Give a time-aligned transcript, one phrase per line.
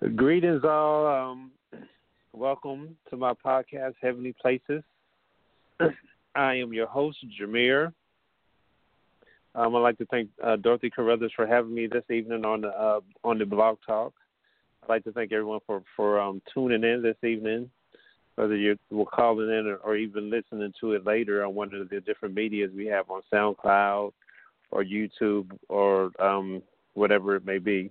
[0.00, 1.06] Greetings, all.
[1.06, 1.50] Um,
[2.32, 4.82] welcome to my podcast, Heavenly Places.
[6.34, 7.92] I am your host, Jamere.
[9.54, 12.68] Um, I'd like to thank uh, Dorothy Carruthers for having me this evening on the
[12.68, 14.14] uh, on the Blog Talk.
[14.82, 17.70] I'd like to thank everyone for for um, tuning in this evening,
[18.36, 21.90] whether you were calling in or, or, even listening to it later on one of
[21.90, 24.12] the different medias we have on SoundCloud
[24.70, 26.62] or YouTube or um,
[26.94, 27.90] whatever it may be.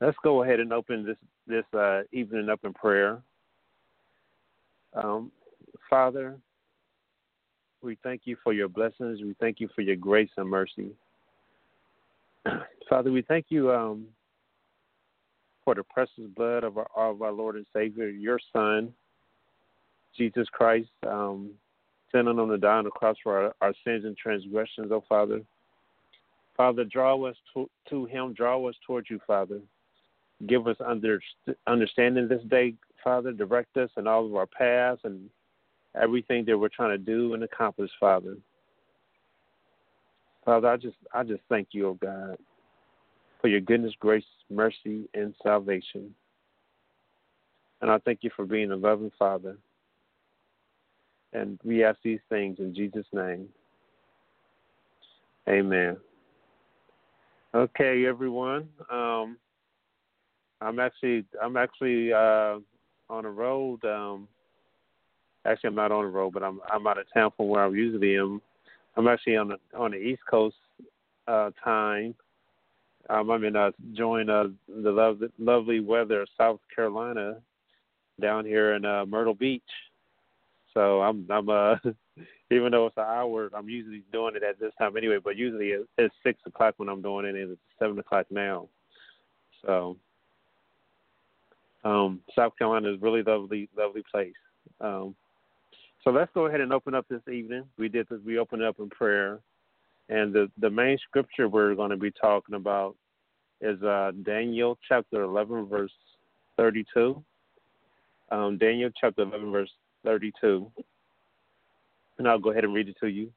[0.00, 3.22] Let's go ahead and open this this uh, evening up in prayer.
[4.94, 5.30] Um,
[5.88, 6.36] Father,
[7.82, 9.20] we thank you for your blessings.
[9.22, 10.90] We thank you for your grace and mercy.
[12.88, 14.06] Father, we thank you um,
[15.64, 18.92] for the precious blood of our, of our Lord and Savior, your Son,
[20.16, 21.50] Jesus Christ, um,
[22.12, 25.42] sending on the die on the cross for our, our, sins and transgressions, oh Father.
[26.56, 29.60] Father, draw us to, to Him, draw us towards you, Father.
[30.44, 31.20] Give us under,
[31.66, 33.32] understanding this day, Father.
[33.32, 35.30] Direct us in all of our paths and
[36.00, 38.36] everything that we're trying to do and accomplish, Father.
[40.44, 42.36] Father, I just I just thank you, oh God,
[43.40, 46.14] for your goodness, grace, mercy, and salvation.
[47.80, 49.56] And I thank you for being a loving Father.
[51.32, 53.48] And we ask these things in Jesus' name.
[55.48, 55.96] Amen.
[57.54, 58.68] Okay, everyone.
[58.90, 59.36] Um,
[60.60, 62.58] I'm actually I'm actually uh,
[63.08, 64.28] on a road um,
[65.46, 67.68] Actually, I'm not on the road, but I'm I'm out of town from where I
[67.68, 68.42] usually am.
[68.96, 70.56] I'm actually on the on the East Coast
[71.28, 72.14] uh, time.
[73.08, 77.36] Um, I'm in uh, enjoying uh, the love, lovely weather of South Carolina
[78.20, 79.62] down here in uh, Myrtle Beach.
[80.74, 81.76] So I'm I'm uh
[82.50, 85.18] even though it's an hour, I'm usually doing it at this time anyway.
[85.22, 88.68] But usually it's six o'clock when I'm doing it, and it's seven o'clock now.
[89.64, 89.96] So
[91.86, 94.32] um, South Carolina is really lovely, lovely place.
[94.80, 95.14] Um,
[96.02, 97.62] so let's go ahead and open up this evening.
[97.78, 98.18] We did this.
[98.24, 99.38] We opened up in prayer,
[100.08, 102.96] and the the main scripture we're going to be talking about
[103.60, 105.92] is uh, Daniel chapter 11 verse
[106.56, 107.22] 32.
[108.32, 109.70] Um, Daniel chapter 11 verse
[110.04, 110.70] 32,
[112.18, 113.30] and I'll go ahead and read it to you.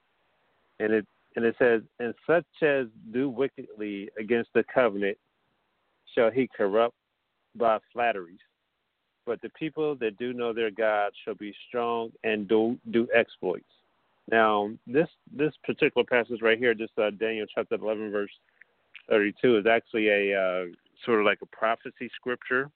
[0.80, 5.18] And it and it says, "And such as do wickedly against the covenant
[6.16, 6.96] shall he corrupt
[7.56, 8.40] by flatteries."
[9.30, 13.70] but the people that do know their God shall be strong and do do exploits.
[14.32, 18.32] Now, this this particular passage right here, just uh, Daniel chapter 11, verse
[19.08, 20.66] 32, is actually a uh,
[21.06, 22.72] sort of like a prophecy scripture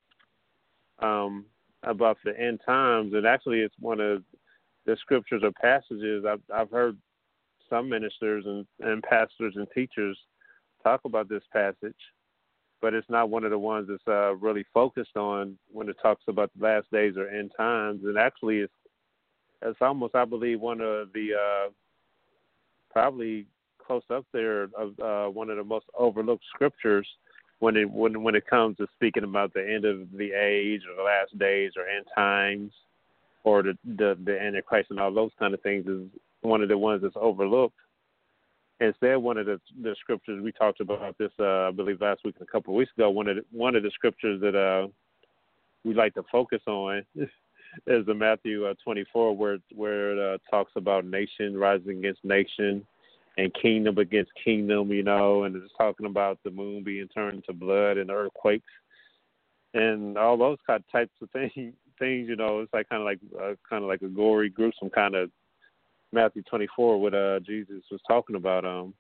[1.00, 1.46] um,
[1.82, 4.22] about the end times, and actually, it's one of
[4.86, 7.00] the scriptures or passages I've I've heard
[7.68, 10.20] some ministers and, and pastors and teachers
[10.84, 11.96] talk about this passage
[12.84, 16.24] but it's not one of the ones that's uh, really focused on when it talks
[16.28, 18.02] about the last days or end times.
[18.04, 18.74] And actually, it's
[19.62, 21.70] it's almost, I believe, one of the uh,
[22.92, 23.46] probably
[23.80, 27.08] close up there of uh, one of the most overlooked scriptures
[27.60, 30.98] when it when when it comes to speaking about the end of the age or
[30.98, 32.74] the last days or end times
[33.46, 36.02] or the the, the Antichrist and all those kind of things is
[36.42, 37.78] one of the ones that's overlooked.
[38.84, 42.36] Instead, one of the, the scriptures we talked about this, uh, I believe, last week
[42.38, 43.10] and a couple of weeks ago.
[43.10, 44.90] One of the, one of the scriptures that uh,
[45.86, 50.74] we like to focus on is the Matthew uh, 24, where where it uh, talks
[50.76, 52.86] about nation rising against nation
[53.38, 54.92] and kingdom against kingdom.
[54.92, 58.70] You know, and it's talking about the moon being turned to blood and earthquakes
[59.74, 61.74] and all those kind of types of things.
[62.00, 64.90] Things, you know, it's like kind of like uh, kind of like a gory, gruesome
[64.90, 65.30] kind of
[66.14, 68.64] Matthew 24, what uh, Jesus was talking about.
[68.64, 68.94] Um,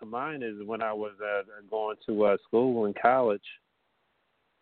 [0.00, 3.42] to mine is when I was uh, going to uh, school in college.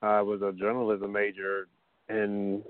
[0.02, 1.69] I was a journalism major,
[2.08, 2.62] and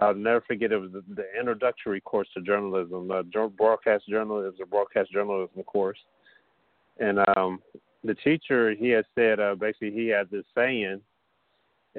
[0.00, 4.66] I'll never forget it was the, the introductory course to journalism, uh, broadcast journalism, the
[4.66, 5.98] broadcast journalism course.
[6.98, 7.60] And um,
[8.02, 11.00] the teacher, he had said uh, basically he had this saying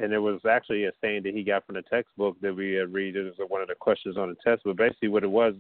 [0.01, 2.94] and it was actually a saying that he got from the textbook that we had
[2.94, 3.16] read.
[3.16, 5.54] It was one of the questions on the test, but basically what it was,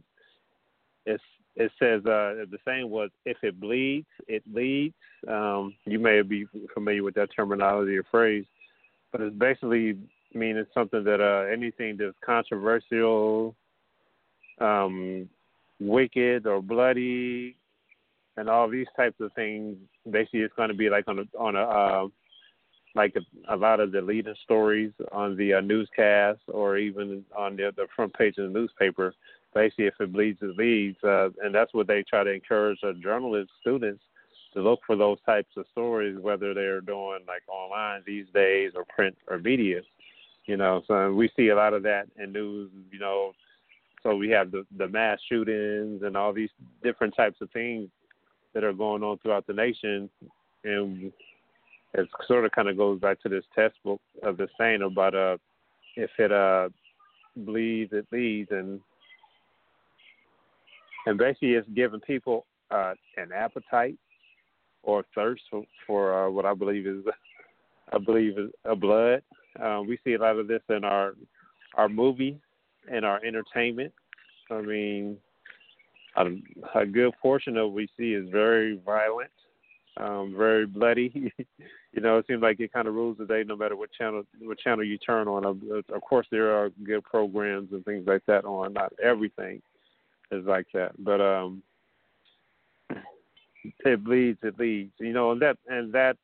[1.05, 1.23] it's
[1.55, 4.95] it says uh, the saying was if it bleeds, it leads.
[5.27, 8.45] Um, you may be familiar with that terminology or phrase,
[9.11, 9.97] but it's basically
[10.33, 13.55] meaning something that uh, anything that's controversial,
[14.61, 15.27] um,
[15.81, 17.57] wicked or bloody,
[18.37, 19.75] and all these types of things.
[20.09, 22.07] Basically, it's going to be like on a on a uh,
[22.95, 23.15] like
[23.49, 27.87] a, lot of the leading stories on the uh, newscast or even on the, the
[27.95, 29.13] front page of the newspaper.
[29.53, 32.93] Basically, if it bleeds, it leads, uh, and that's what they try to encourage uh,
[33.01, 34.01] journalists, students
[34.53, 38.85] to look for those types of stories, whether they're doing like online these days or
[38.85, 39.81] print or media.
[40.45, 42.71] You know, so we see a lot of that in news.
[42.91, 43.33] You know,
[44.01, 46.49] so we have the the mass shootings and all these
[46.83, 47.89] different types of things
[48.53, 50.09] that are going on throughout the nation,
[50.63, 51.11] and
[51.93, 55.37] it sort of kind of goes back to this textbook of the saying about uh
[55.95, 56.69] if it uh
[57.35, 58.79] bleeds it leads and
[61.05, 63.97] and basically it's giving people uh an appetite
[64.83, 67.03] or thirst for, for uh, what I believe is
[67.91, 69.21] I believe is a blood.
[69.61, 71.13] Um, we see a lot of this in our
[71.75, 72.35] our movies
[72.91, 73.93] and our entertainment.
[74.51, 75.17] I mean,
[76.15, 76.25] a,
[76.79, 79.31] a good portion of what we see is very violent
[79.99, 81.33] um, very bloody.
[81.37, 84.23] you know, it seems like it kind of rules the day, no matter what channel
[84.41, 85.45] what channel you turn on.
[85.45, 88.73] Of, course, there are good programs and things like that on.
[88.73, 89.61] Not everything
[90.31, 91.61] is like that, but um,
[93.85, 94.93] it bleeds, it leads.
[94.99, 96.17] You know, and that and that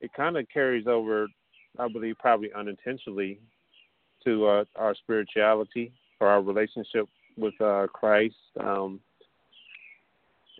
[0.00, 1.28] it kind of carries over.
[1.78, 3.38] I believe probably unintentionally
[4.24, 8.34] to uh, our spirituality or our relationship with uh, Christ.
[8.58, 9.00] Um,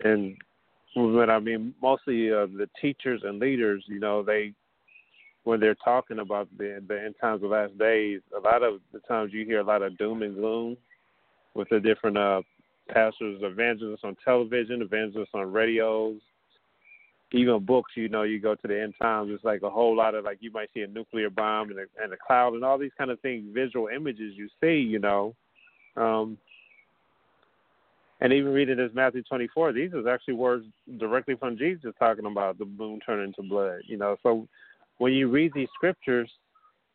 [0.04, 0.36] and
[0.96, 1.30] movement.
[1.30, 4.52] I mean, mostly uh, the teachers and leaders, you know, they
[5.44, 8.80] when they're talking about the the end times, of the last days, a lot of
[8.92, 10.76] the times you hear a lot of doom and gloom
[11.54, 12.42] with the different uh,
[12.90, 16.20] pastors, evangelists on television, evangelists on radios,
[17.32, 17.92] even books.
[17.94, 20.38] You know, you go to the end times, it's like a whole lot of like
[20.40, 23.10] you might see a nuclear bomb and a, and a cloud and all these kind
[23.10, 24.76] of things, visual images you see.
[24.78, 25.34] You know.
[25.96, 26.38] Um,
[28.20, 30.66] and even reading this Matthew 24, these is actually words
[30.98, 33.80] directly from Jesus talking about the moon turning to blood.
[33.86, 34.48] You know, so
[34.98, 36.30] when you read these scriptures,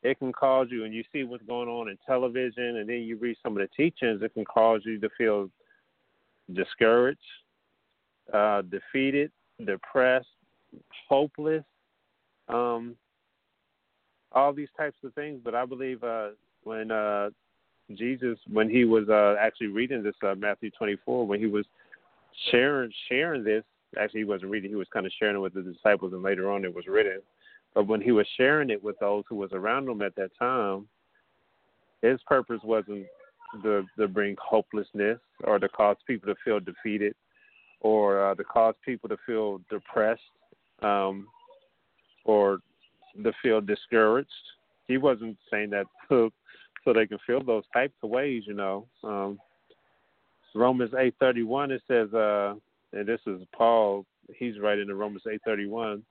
[0.04, 3.16] it can cause you, and you see what's going on in television, and then you
[3.16, 5.50] read some of the teachings, it can cause you to feel
[6.52, 7.20] discouraged,
[8.34, 9.31] uh, defeated,
[9.66, 10.28] depressed,
[11.08, 11.64] hopeless,
[12.50, 12.98] um,
[14.34, 15.40] all these types of things.
[15.42, 16.30] But I believe uh,
[16.64, 17.30] when uh,
[17.95, 21.65] Jesus when he was uh, actually reading this uh, Matthew 24 when he was
[22.51, 23.63] sharing sharing this
[24.00, 26.51] actually he wasn't reading he was kind of sharing it with the disciples and later
[26.51, 27.21] on it was written.
[27.75, 30.88] But when he was sharing it with those who was around him at that time
[32.01, 33.06] his purpose wasn't
[33.62, 37.15] to to bring hopelessness or to cause people to feel defeated
[37.81, 40.21] or uh, to cause people to feel depressed
[40.81, 41.27] um,
[42.25, 42.59] or
[43.21, 44.30] to feel discouraged.
[44.88, 46.31] He wasn't saying that to
[46.83, 48.88] so they can feel those types of ways, you know.
[49.03, 49.39] Um,
[50.56, 52.56] Romans eight thirty one it says, uh,
[52.91, 54.06] and this is Paul.
[54.35, 56.03] He's writing in Romans eight thirty one,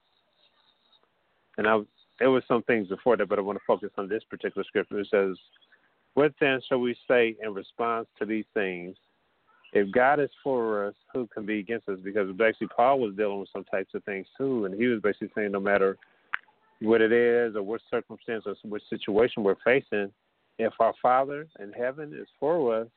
[1.59, 1.81] and I
[2.19, 4.99] there was some things before that, but I want to focus on this particular scripture.
[4.99, 5.37] It says,
[6.15, 8.97] "What then shall we say in response to these things?
[9.73, 13.41] If God is for us, who can be against us?" Because basically Paul was dealing
[13.41, 15.97] with some types of things too, and he was basically saying, no matter
[16.81, 20.13] what it is or what circumstance or what situation we're facing,
[20.59, 22.89] if our Father in heaven is for us,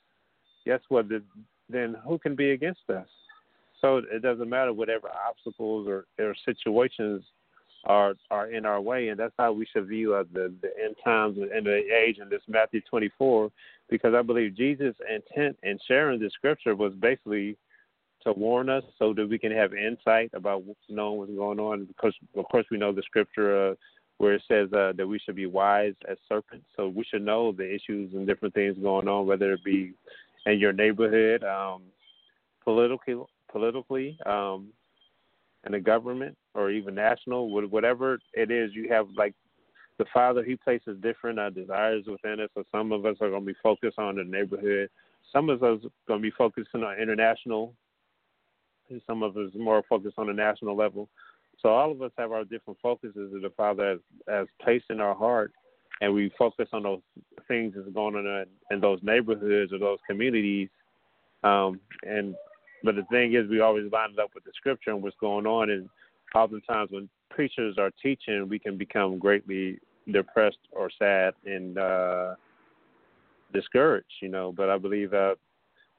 [0.66, 1.08] guess what?
[1.70, 3.08] Then who can be against us?
[3.82, 7.24] So it doesn't matter whatever obstacles or, or situations
[7.86, 10.96] are are in our way, and that's how we should view uh, the the end
[11.04, 13.52] times and the age in this Matthew 24,
[13.90, 17.58] because I believe Jesus' intent in sharing the scripture was basically
[18.24, 21.86] to warn us so that we can have insight about knowing what's going on.
[21.86, 23.76] Because of course we know the scripture uh,
[24.18, 26.66] where it says uh, that we should be wise as serpents.
[26.76, 29.94] So we should know the issues and different things going on, whether it be
[30.46, 31.84] in your neighborhood, um,
[32.64, 33.16] politically,
[33.52, 34.70] politically, um,
[35.66, 38.72] in the government, or even national, whatever it is.
[38.74, 39.34] You have like
[39.98, 40.44] the Father.
[40.44, 42.50] He places different uh, desires within us.
[42.54, 44.90] So some of us are going to be focused on the neighborhood.
[45.34, 47.74] Some of us are going to be focusing on international.
[49.08, 51.10] Some of us more focused on the national level.
[51.62, 55.00] So all of us have our different focuses that the Father has, has placed in
[55.00, 55.52] our heart,
[56.02, 57.02] and we focus on those
[57.48, 60.70] things that's going on in, in those neighborhoods or those communities.
[61.44, 62.36] Um, and
[62.84, 65.48] but the thing is, we always line it up with the Scripture and what's going
[65.48, 65.70] on.
[65.70, 65.90] And
[66.36, 69.80] oftentimes, when preachers are teaching, we can become greatly
[70.12, 72.36] depressed or sad and uh,
[73.54, 74.14] discouraged.
[74.22, 75.38] You know, but I believe that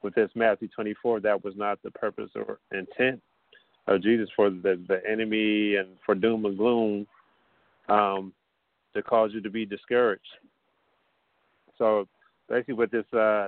[0.01, 3.21] with this Matthew 24, that was not the purpose or intent
[3.87, 7.07] of Jesus for the, the enemy and for doom and gloom
[7.89, 8.33] um,
[8.93, 10.21] to cause you to be discouraged.
[11.77, 12.07] So
[12.49, 13.47] basically, what this uh,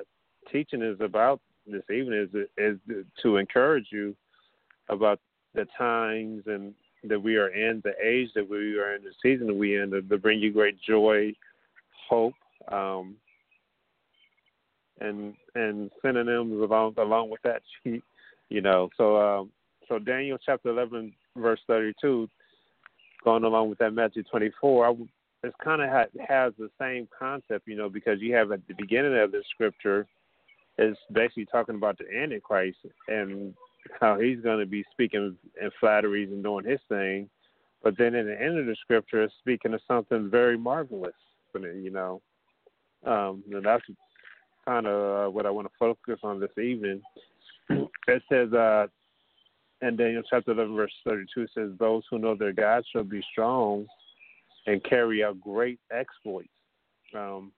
[0.51, 2.77] teaching is about this evening is is
[3.21, 4.15] to encourage you
[4.89, 5.19] about
[5.53, 9.47] the times and that we are in, the age that we are in, the season
[9.47, 11.33] that we are in, to, to bring you great joy,
[12.09, 12.33] hope,
[12.69, 13.15] um,
[14.99, 17.61] and and synonyms along along with that.
[18.51, 19.51] You know, so um,
[19.89, 22.29] so Daniel chapter eleven verse thirty two,
[23.23, 24.87] going along with that Matthew twenty four.
[24.87, 24.93] I,
[25.43, 28.75] it's kind of ha- has the same concept, you know, because you have at the
[28.75, 30.07] beginning of the scripture
[30.79, 32.77] it's basically talking about the Antichrist
[33.09, 33.53] and
[33.99, 37.29] how he's going to be speaking in flatteries and doing his thing.
[37.83, 41.13] But then in the end of the scripture, it's speaking of something very marvelous.
[41.53, 42.21] You know,
[43.05, 43.83] um, and that's
[44.65, 47.01] kind of uh, what I want to focus on this evening.
[47.69, 48.87] it says, uh,
[49.81, 53.85] in Daniel chapter 11, verse 32, says, Those who know their God shall be strong
[54.67, 56.49] and carry out great exploits.
[57.15, 57.51] Um,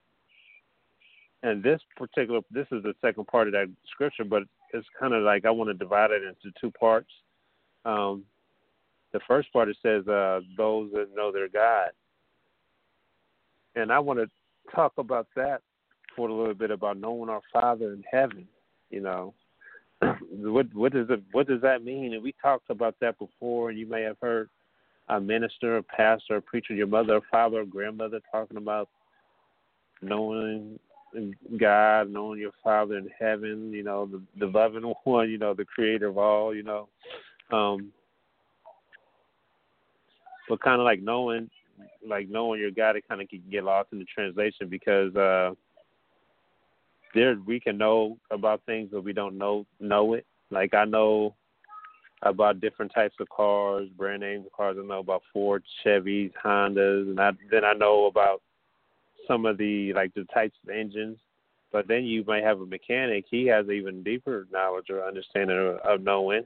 [1.42, 5.22] and this particular this is the second part of that scripture, but it's kind of
[5.22, 7.10] like I want to divide it into two parts.
[7.84, 8.24] Um,
[9.12, 11.90] the first part it says uh, those that know their God,
[13.74, 14.26] and I want to
[14.74, 15.62] talk about that
[16.14, 18.46] for a little bit about knowing our Father in heaven.
[18.90, 19.34] You know,
[20.30, 22.14] what what does it what does that mean?
[22.14, 24.48] And we talked about that before, and you may have heard
[25.08, 28.88] a minister, a pastor, a preacher, your mother, father, or grandmother talking about
[30.00, 30.78] knowing
[31.58, 35.64] God, knowing your Father in heaven, you know, the, the loving one, you know, the
[35.64, 36.88] creator of all, you know.
[37.50, 37.92] Um
[40.48, 41.50] but kind of like knowing
[42.06, 45.52] like knowing your God it kind of can get lost in the translation because uh
[47.14, 50.26] there we can know about things but we don't know know it.
[50.50, 51.34] Like I know
[52.22, 54.76] about different types of cars, brand names of cars.
[54.78, 58.42] I know about Ford, Chevys, Hondas, and I, then I know about
[59.26, 61.18] some of the like the types of engines.
[61.72, 63.24] But then you might have a mechanic.
[63.30, 66.44] He has even deeper knowledge or understanding of, of knowing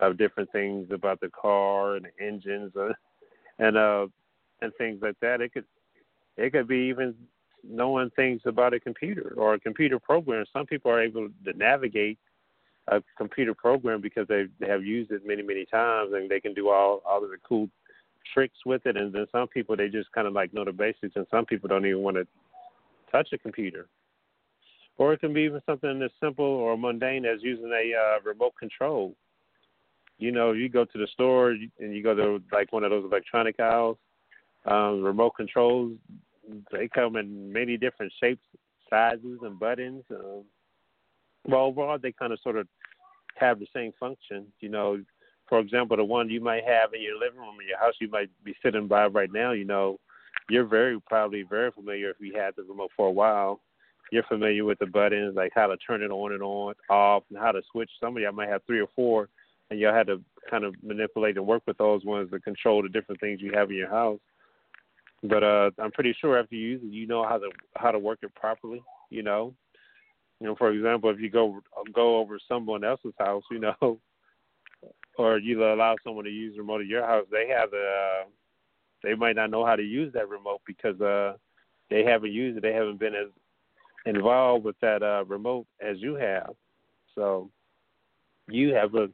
[0.00, 2.92] of different things about the car and the engines, uh,
[3.58, 4.06] and uh,
[4.62, 5.40] and things like that.
[5.40, 5.64] It could
[6.36, 7.14] it could be even
[7.64, 10.44] knowing things about a computer or a computer program.
[10.52, 12.18] Some people are able to navigate
[12.88, 16.70] a computer program because they have used it many many times and they can do
[16.70, 17.68] all all of the cool
[18.32, 21.16] tricks with it, and then some people they just kind of like know the basics,
[21.16, 22.26] and some people don't even want to
[23.10, 23.88] touch a computer.
[24.96, 28.54] Or it can be even something as simple or mundane as using a uh, remote
[28.58, 29.14] control.
[30.18, 33.04] You know, you go to the store and you go to like one of those
[33.04, 33.96] electronic aisles.
[34.66, 35.92] Um, remote controls
[36.72, 38.44] they come in many different shapes,
[38.90, 40.04] sizes, and buttons.
[40.10, 40.44] Um,
[41.46, 42.66] well, overall, they kind of sort of
[43.36, 44.46] have the same function.
[44.60, 45.02] You know,
[45.48, 48.08] for example, the one you might have in your living room in your house, you
[48.08, 49.52] might be sitting by right now.
[49.52, 49.98] You know,
[50.48, 53.60] you're very probably very familiar if you had the remote for a while.
[54.10, 57.38] You're familiar with the buttons, like how to turn it on and on, off, and
[57.38, 57.90] how to switch.
[58.00, 59.28] Some of y'all might have three or four,
[59.70, 62.88] and y'all had to kind of manipulate and work with those ones to control the
[62.88, 64.18] different things you have in your house.
[65.22, 67.98] But uh, I'm pretty sure after you use it, you know how to how to
[67.98, 68.82] work it properly.
[69.10, 69.54] You know,
[70.40, 71.60] you know, for example, if you go
[71.92, 73.98] go over someone else's house, you know,
[75.18, 78.28] or you allow someone to use the remote at your house, they have the uh,
[79.02, 81.34] they might not know how to use that remote because uh,
[81.90, 82.62] they haven't used it.
[82.62, 83.28] They haven't been as
[84.06, 86.50] involved with that uh, remote as you have.
[87.14, 87.50] So
[88.48, 89.08] you have a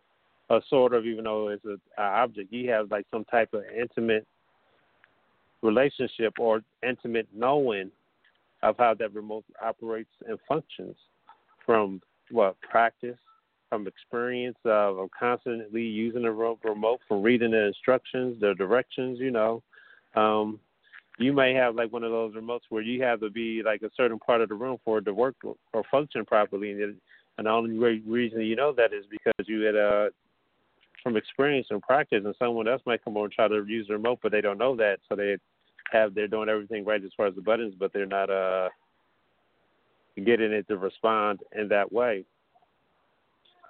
[0.51, 3.63] a sort of, even though it's a, a object, you have like some type of
[3.75, 4.27] intimate
[5.65, 7.91] relationship or intimate knowing
[8.63, 10.97] of how that remote operates and functions
[11.67, 13.19] from what practice,
[13.69, 19.31] from experience of, of constantly using the remote, from reading the instructions, the directions, you
[19.31, 19.63] know.
[20.15, 20.61] Um,
[21.19, 23.91] you may have like one of those remotes where you have to be like a
[23.97, 26.97] certain part of the room for it to work or function properly, and, it,
[27.39, 30.09] and the only reason you know that is because you had uh,
[31.03, 33.93] from experience and practice, and someone else might come over and try to use the
[33.93, 35.37] remote, but they don't know that, so they
[35.93, 38.69] have they're doing everything right as far as the buttons, but they're not uh
[40.17, 42.25] getting it to respond in that way.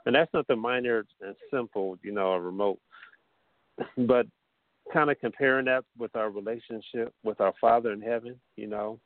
[0.06, 2.78] And that's not the minor and simple, you know, a remote.
[3.99, 4.26] But
[4.92, 9.00] kind of comparing that with our relationship with our Father in heaven, you know.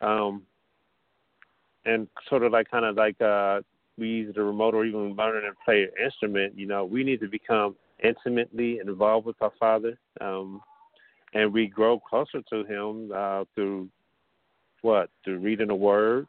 [0.00, 0.42] Um
[1.84, 3.60] and sort of like kind of like uh
[3.98, 7.20] we use the remote or even learning and play an instrument, you know, we need
[7.20, 9.98] to become intimately involved with our Father.
[10.20, 10.62] Um
[11.34, 13.88] and we grow closer to Him uh, through
[14.82, 15.10] what?
[15.24, 16.26] Through reading the Word,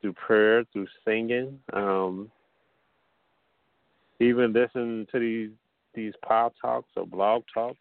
[0.00, 2.30] through prayer, through singing, um,
[4.20, 5.50] even listening to these
[5.94, 7.78] these pop talks or blog talks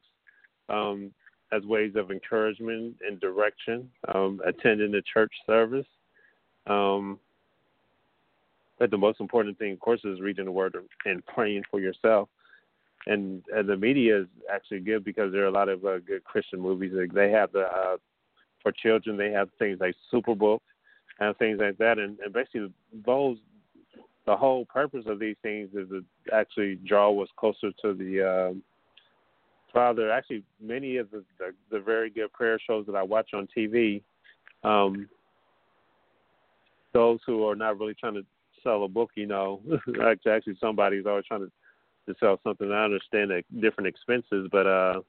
[0.69, 1.11] um,
[1.51, 5.85] as ways of encouragement and direction, um, attending the church service.
[6.67, 7.19] Um,
[8.79, 10.75] but the most important thing, of course, is reading the word
[11.05, 12.29] and praying for yourself.
[13.05, 16.23] And, and the media is actually good because there are a lot of uh, good
[16.23, 16.93] Christian movies.
[17.13, 17.97] They have the uh,
[18.61, 19.17] for children.
[19.17, 20.59] They have things like Superbook
[21.19, 21.99] and things like that.
[21.99, 22.71] And, and basically,
[23.05, 23.37] those
[24.25, 28.63] the whole purpose of these things is to actually draw us closer to the um,
[29.73, 30.09] Father.
[30.09, 34.01] Actually, many of the, the the very good prayer shows that I watch on TV,
[34.63, 35.09] um,
[36.93, 38.25] those who are not really trying to
[38.63, 39.61] sell a book, you know,
[40.01, 41.51] actually somebody's always trying to
[42.07, 42.71] to sell something.
[42.71, 45.01] I understand different expenses, but uh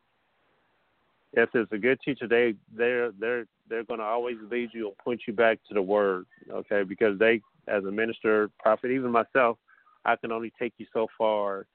[1.37, 4.99] if there's a good teacher, they they're they're they're going to always lead you and
[4.99, 6.83] point you back to the word, okay?
[6.83, 9.59] Because they, as a minister, prophet, even myself,
[10.05, 11.67] I can only take you so far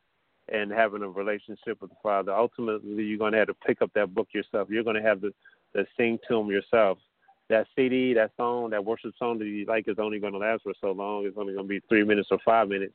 [0.51, 2.31] and having a relationship with the Father.
[2.33, 4.69] Ultimately, you're going to have to pick up that book yourself.
[4.69, 5.33] You're going to have to,
[5.75, 6.99] to sing to Him yourself.
[7.49, 10.61] That CD, that song, that worship song that you like is only going to last
[10.63, 11.25] for so long.
[11.25, 12.93] It's only going to be three minutes or five minutes,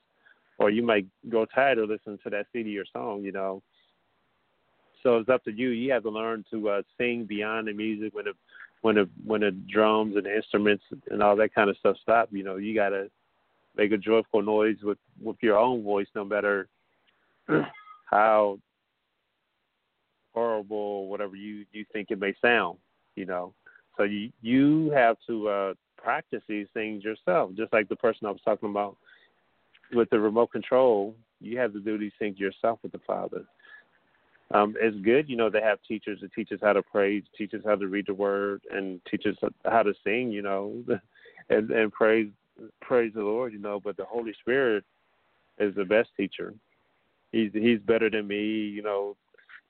[0.59, 3.23] or you might go tired of listening to that CD or song.
[3.23, 3.63] You know,
[5.03, 5.71] so it's up to you.
[5.71, 8.33] You have to learn to uh, sing beyond the music when the
[8.83, 12.29] when the when the drums and the instruments and all that kind of stuff stop.
[12.33, 13.11] You know, you gotta
[13.77, 16.69] make a joyful noise with with your own voice, no matter
[18.07, 18.59] how
[20.35, 22.79] horrible or whatever you you think it may sound.
[23.17, 23.55] You know,
[23.97, 28.31] so you you have to uh, practice these things yourself, just like the person I
[28.31, 28.97] was talking about
[29.93, 31.15] with the remote control.
[31.41, 33.45] You have to do these things yourself with the Father
[34.55, 37.55] um, it's good, you know, to have teachers that teach us how to pray, teach
[37.55, 40.83] us how to read the word, and teach us how to sing, you know,
[41.51, 42.29] and and praise
[42.81, 43.81] praise the Lord, you know.
[43.81, 44.85] But the Holy Spirit
[45.59, 46.55] is the best teacher.
[47.33, 49.17] He's he's better than me, you know.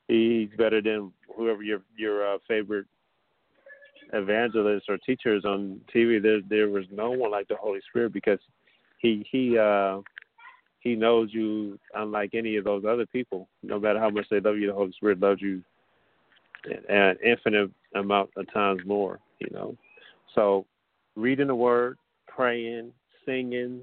[0.08, 2.86] He's better than whoever your your uh, favorite
[4.12, 6.20] evangelist or teachers on TV.
[6.20, 8.40] There there was no one like the Holy Spirit because
[9.04, 10.00] he he uh
[10.80, 13.48] he knows you unlike any of those other people.
[13.62, 15.62] No matter how much they love you, the Holy Spirit loves you
[16.88, 19.20] an infinite amount of times more.
[19.38, 19.76] You know,
[20.34, 20.66] so
[21.16, 22.92] reading the Word, praying,
[23.26, 23.82] singing,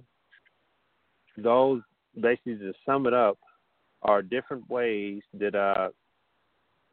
[1.38, 1.82] those
[2.20, 3.38] basically to sum it up
[4.02, 5.90] are different ways that uh,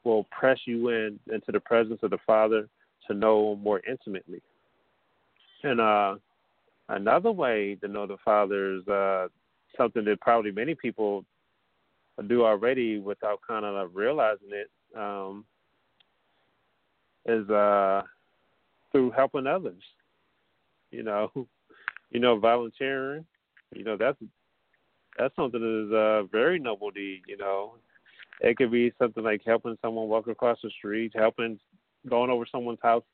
[0.04, 2.68] will press you in into the presence of the Father
[3.06, 4.42] to know more intimately.
[5.62, 6.16] And uh,
[6.88, 9.28] another way to know the Father is uh,
[9.76, 11.24] something that probably many people
[12.26, 15.44] do already without kind of realizing it um,
[17.26, 18.02] is uh,
[18.90, 19.82] through helping others.
[20.90, 21.30] You know,
[22.10, 23.24] you know, volunteering.
[23.74, 24.18] You know, that's
[25.18, 27.22] that's something that is a very noble deed.
[27.28, 27.74] You know,
[28.40, 31.58] it could be something like helping someone walk across the street, helping
[32.08, 33.04] going over someone's house,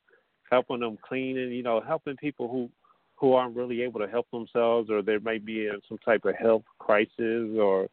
[0.49, 1.51] helping them cleaning.
[1.51, 2.69] You know, helping people who
[3.15, 6.35] who aren't really able to help themselves, or they might be in some type of
[6.35, 7.87] health crisis or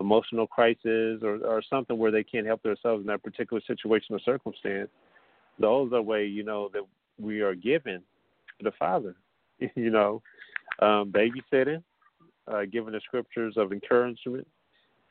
[0.00, 4.20] emotional crisis, or, or something where they can't help themselves in that particular situation or
[4.20, 4.88] circumstance.
[5.58, 6.82] Those are ways you know that
[7.20, 8.02] we are given
[8.58, 9.14] to the Father.
[9.76, 10.22] you know,
[10.80, 11.82] um, babysitting,
[12.48, 14.46] uh, giving the scriptures of encouragement,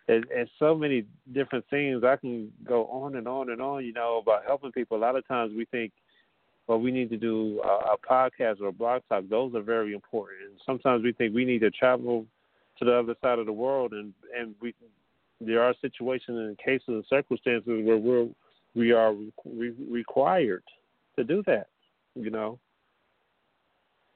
[0.08, 2.04] and, and so many different things.
[2.04, 3.86] I can go on and on and on.
[3.86, 4.97] You know, about helping people.
[4.97, 5.91] A lot of times we think
[6.71, 9.25] but we need to do a, a podcast or a blog talk.
[9.29, 10.38] Those are very important.
[10.43, 12.25] And sometimes we think we need to travel
[12.79, 14.73] to the other side of the world, and and we
[15.41, 18.29] there are situations and cases and circumstances where we're
[18.73, 20.63] we are re- required
[21.17, 21.67] to do that,
[22.15, 22.57] you know.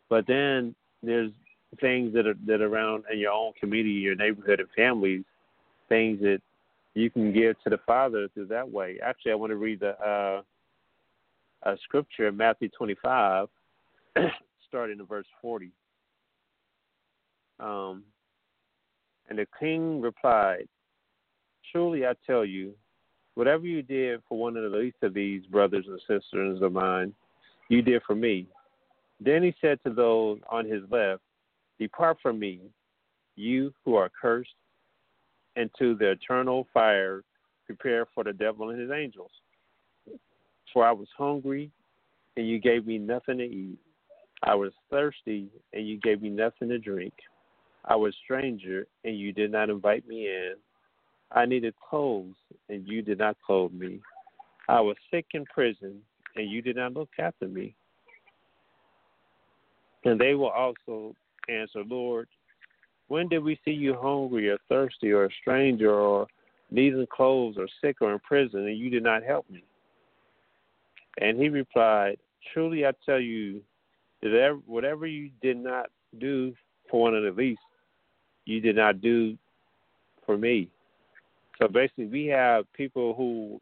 [0.07, 1.31] But then there's
[1.81, 5.25] things that are that around in your own community, your neighborhood, and families,
[5.89, 6.39] things that
[6.93, 8.97] you can give to the Father through that way.
[9.03, 10.41] Actually, I want to read the uh,
[11.65, 13.47] a scripture in Matthew 25,
[14.67, 15.71] starting in verse 40.
[17.59, 18.03] Um,
[19.29, 20.67] and the king replied,
[21.71, 22.73] Truly I tell you,
[23.33, 27.13] whatever you did for one of the least of these brothers and sisters of mine,
[27.69, 28.47] you did for me.
[29.19, 31.21] Then he said to those on his left,
[31.79, 32.61] Depart from me,
[33.35, 34.53] you who are cursed,
[35.55, 37.23] into the eternal fire
[37.65, 39.31] prepared for the devil and his angels.
[40.73, 41.71] For I was hungry,
[42.37, 43.79] and you gave me nothing to eat.
[44.43, 47.13] I was thirsty, and you gave me nothing to drink.
[47.85, 50.55] I was stranger, and you did not invite me in.
[51.31, 52.35] I needed clothes,
[52.69, 54.01] and you did not clothe me.
[54.67, 56.01] I was sick in prison,
[56.35, 57.75] and you did not look after me.
[60.03, 61.15] And they will also
[61.49, 62.27] answer, Lord,
[63.07, 66.27] when did we see you hungry or thirsty or a stranger or
[66.71, 69.63] needing clothes or sick or in prison and you did not help me?
[71.19, 72.17] And he replied,
[72.53, 73.61] Truly I tell you,
[74.21, 75.87] that whatever you did not
[76.19, 76.53] do
[76.89, 77.59] for one of the least,
[78.45, 79.37] you did not do
[80.25, 80.69] for me.
[81.59, 83.61] So basically, we have people who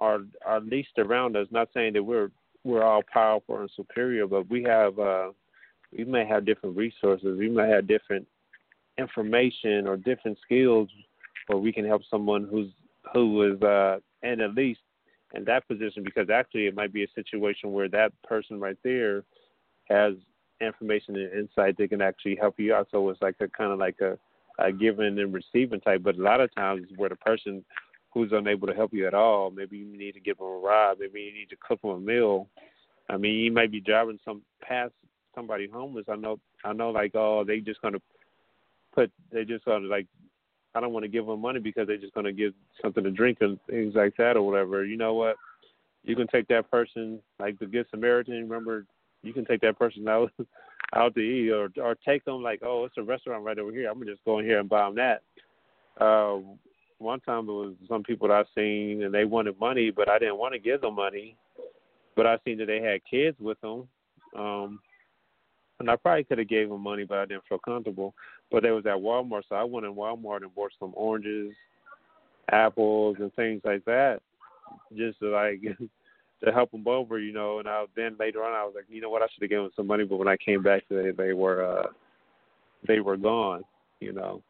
[0.00, 1.46] are are least around us.
[1.50, 2.30] Not saying that we're
[2.64, 5.30] we're all powerful and superior, but we have uh,
[5.96, 7.38] we may have different resources.
[7.38, 8.26] We may have different
[8.98, 10.88] information or different skills
[11.46, 12.70] where we can help someone who's
[13.12, 14.80] who is uh, in at least
[15.34, 16.02] in that position.
[16.04, 19.24] Because actually, it might be a situation where that person right there
[19.88, 20.14] has
[20.60, 22.88] information and insight that can actually help you out.
[22.90, 24.18] So it's like a kind of like a,
[24.58, 26.02] a giving and receiving type.
[26.02, 27.64] But a lot of times, where the person
[28.12, 30.94] who's unable to help you at all, maybe you need to give them a ride,
[31.00, 32.48] maybe you need to cook them a meal.
[33.10, 34.92] I mean, you might be driving some past
[35.34, 36.06] somebody homeless.
[36.08, 37.98] I know, I know, like oh, they just gonna
[38.94, 40.06] put, they just gonna like.
[40.74, 43.10] I don't want to give them money because they're just going to give something to
[43.10, 44.84] drink and things like that or whatever.
[44.84, 45.36] You know what?
[46.02, 48.34] You can take that person, like the Good Samaritan.
[48.48, 48.84] Remember
[49.24, 50.30] you can take that person out
[50.94, 53.88] out to eat or or take them like oh it's a restaurant right over here
[53.88, 55.22] I'm gonna just go in here and buy them that.
[56.00, 56.40] Uh,
[56.98, 60.18] one time it was some people that I seen and they wanted money but I
[60.18, 61.36] didn't want to give them money,
[62.14, 63.88] but I seen that they had kids with them.
[64.36, 64.80] Um,
[65.80, 68.14] and I probably could have gave them money, but I didn't feel comfortable.
[68.50, 71.52] But they was at Walmart, so I went in Walmart and bought some oranges,
[72.50, 74.20] apples, and things like that,
[74.96, 75.60] just to like
[76.44, 77.58] to help them over, you know.
[77.58, 79.64] And I then later on, I was like, you know what, I should have given
[79.64, 80.04] them some money.
[80.04, 81.86] But when I came back, they they were uh,
[82.86, 83.64] they were gone,
[84.00, 84.42] you know.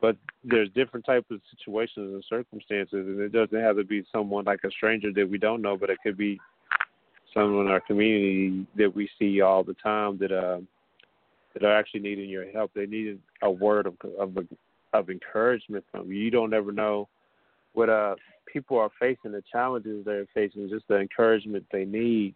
[0.00, 4.46] But there's different types of situations and circumstances, and it doesn't have to be someone
[4.46, 6.40] like a stranger that we don't know, but it could be
[7.32, 10.58] someone in our community that we see all the time that uh
[11.54, 12.70] that are actually needing your help.
[12.74, 14.36] They need a word of of
[14.92, 16.18] of encouragement from you.
[16.18, 17.08] You don't ever know
[17.72, 18.16] what uh
[18.52, 22.34] people are facing, the challenges they're facing, just the encouragement they need,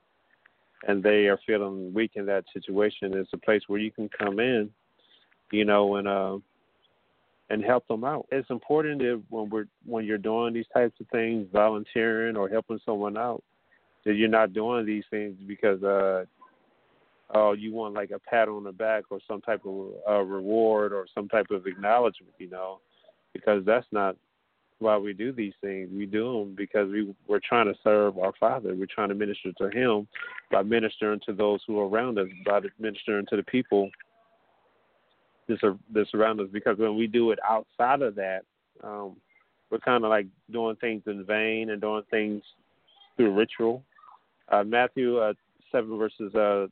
[0.86, 3.14] and they are feeling weak in that situation.
[3.14, 4.70] It's a place where you can come in,
[5.50, 6.38] you know, and uh,
[7.50, 8.26] and help them out.
[8.30, 12.80] It's important that when we're when you're doing these types of things, volunteering or helping
[12.84, 13.42] someone out,
[14.04, 16.24] that you're not doing these things because uh
[17.34, 20.92] oh you want like a pat on the back or some type of uh, reward
[20.92, 22.80] or some type of acknowledgement, you know,
[23.32, 24.16] because that's not
[24.78, 25.88] why we do these things.
[25.92, 28.74] We do them because we we're trying to serve our Father.
[28.74, 30.06] We're trying to minister to Him
[30.50, 33.90] by ministering to those who are around us, by ministering to the people
[35.48, 36.48] that are that surround us.
[36.52, 38.42] Because when we do it outside of that,
[38.82, 39.16] um,
[39.70, 42.42] we're kind of like doing things in vain and doing things
[43.16, 43.82] through ritual.
[44.48, 45.34] Uh, Matthew uh,
[45.72, 46.66] seven verses uh,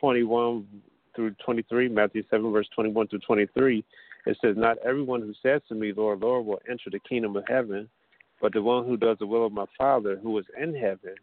[0.00, 0.66] twenty one
[1.14, 1.88] through twenty three.
[1.88, 3.84] Matthew seven verse twenty one through twenty three
[4.26, 7.44] it says, Not everyone who says to me, Lord, Lord, will enter the kingdom of
[7.48, 7.88] heaven,
[8.42, 11.14] but the one who does the will of my Father who is in heaven.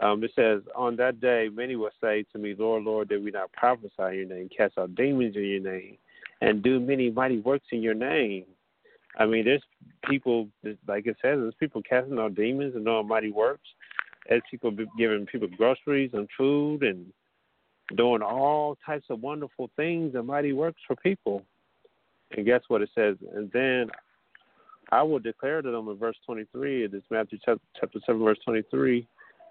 [0.00, 3.30] Um, it says, On that day, many will say to me, Lord, Lord, did we
[3.30, 5.98] not prophesy in your name, cast out demons in your name,
[6.40, 8.44] and do many mighty works in your name?
[9.18, 9.62] I mean, there's
[10.08, 10.48] people,
[10.86, 13.68] like it says, there's people casting out demons and doing mighty works.
[14.28, 17.06] There's people giving people groceries and food and
[17.96, 21.42] doing all types of wonderful things and mighty works for people.
[22.36, 23.16] And guess what it says?
[23.34, 23.88] And then
[24.92, 29.06] I will declare to them in verse 23, it is Matthew chapter 7, verse 23,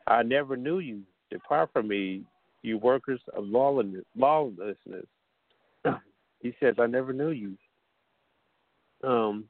[0.05, 1.01] I never knew you.
[1.31, 2.23] Depart from me,
[2.61, 4.05] you workers of lawlessness.
[4.15, 5.05] lawlessness.
[6.41, 7.57] he says, I never knew you.
[9.03, 9.45] Um,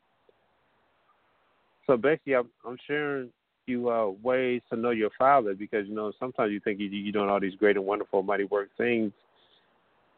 [1.85, 3.29] so basically, I'm, I'm sharing
[3.67, 7.13] you uh, ways to know your Father because you know sometimes you think you, you're
[7.13, 9.11] doing all these great and wonderful, mighty work things,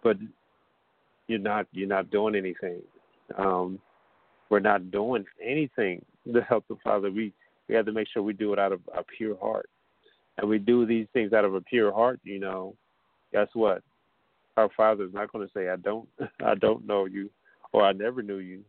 [0.04, 0.18] but
[1.28, 2.82] you're not you're not doing anything
[3.38, 3.80] um,
[4.50, 7.12] we're not doing anything to help the Father.
[7.12, 7.34] We
[7.68, 9.70] we have to make sure we do it out of a pure heart,
[10.38, 12.20] and we do these things out of a pure heart.
[12.24, 12.76] You know,
[13.32, 13.84] guess what?
[14.58, 16.08] Our Father is not going to say, "I don't,
[16.46, 17.30] I don't know you,"
[17.72, 18.64] or "I never knew you,"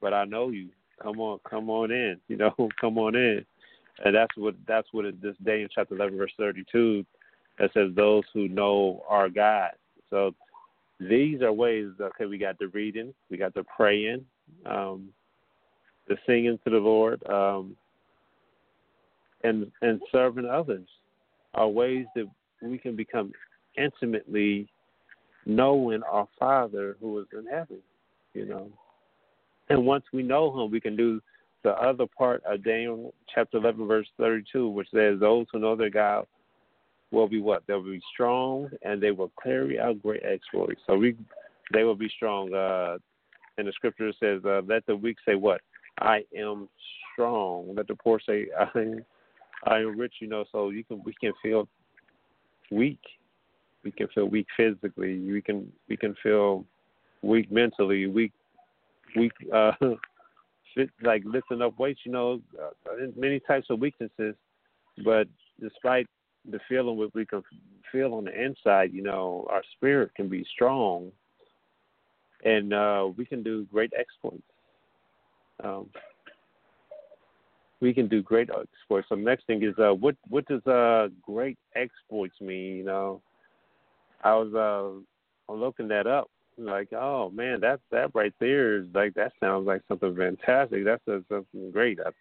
[0.00, 0.68] but I know you.
[1.02, 2.20] Come on, come on in.
[2.28, 3.44] You know, come on in.
[4.04, 7.04] And that's what that's what it, this day in chapter eleven, verse thirty-two,
[7.58, 9.70] that says those who know our God.
[10.10, 10.34] So
[10.98, 11.90] these are ways.
[12.00, 14.24] Okay, we got the reading, we got the praying,
[14.66, 15.10] um,
[16.08, 17.76] the singing to the Lord, um,
[19.44, 20.88] and and serving others
[21.54, 22.26] are ways that
[22.62, 23.32] we can become
[23.78, 24.68] intimately
[25.46, 27.78] knowing our Father who is in heaven.
[28.32, 28.68] You know,
[29.68, 31.20] and once we know Him, we can do
[31.64, 35.90] the other part of Daniel chapter 11, verse 32, which says, Those who know their
[35.90, 36.26] God
[37.10, 37.62] will be what?
[37.66, 40.80] They'll be strong and they will carry out great exploits.
[40.86, 41.16] So we
[41.72, 42.52] they will be strong.
[42.52, 42.98] Uh
[43.56, 45.60] and the scripture says, uh, let the weak say what?
[46.00, 46.68] I am
[47.12, 47.72] strong.
[47.76, 49.04] Let the poor say I am
[49.64, 51.68] I am rich, you know, so you can we can feel
[52.70, 53.00] weak.
[53.84, 55.18] We can feel weak physically.
[55.20, 56.64] We can we can feel
[57.22, 58.32] weak mentally, weak
[59.16, 59.72] weak uh
[61.02, 64.34] like lifting up weights, you know, uh, many types of weaknesses.
[65.04, 65.28] But
[65.60, 66.06] despite
[66.50, 67.42] the feeling what we can
[67.90, 71.10] feel on the inside, you know, our spirit can be strong,
[72.44, 74.42] and uh, we can do great exploits.
[75.62, 75.88] Um,
[77.80, 79.08] we can do great exploits.
[79.08, 82.76] So next thing is, uh, what what does uh, great exploits mean?
[82.76, 83.22] You know,
[84.22, 84.54] I was
[85.48, 89.66] uh, looking that up, like, oh man, that that right there is like that sounds
[89.66, 90.84] like something fantastic.
[90.84, 91.98] That's uh, something great.
[92.04, 92.14] I've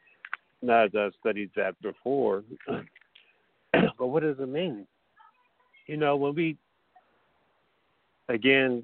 [0.61, 2.43] not uh, studied that before,
[3.71, 4.87] but what does it mean?
[5.87, 6.57] You know, when we
[8.29, 8.83] again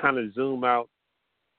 [0.00, 0.88] kind of zoom out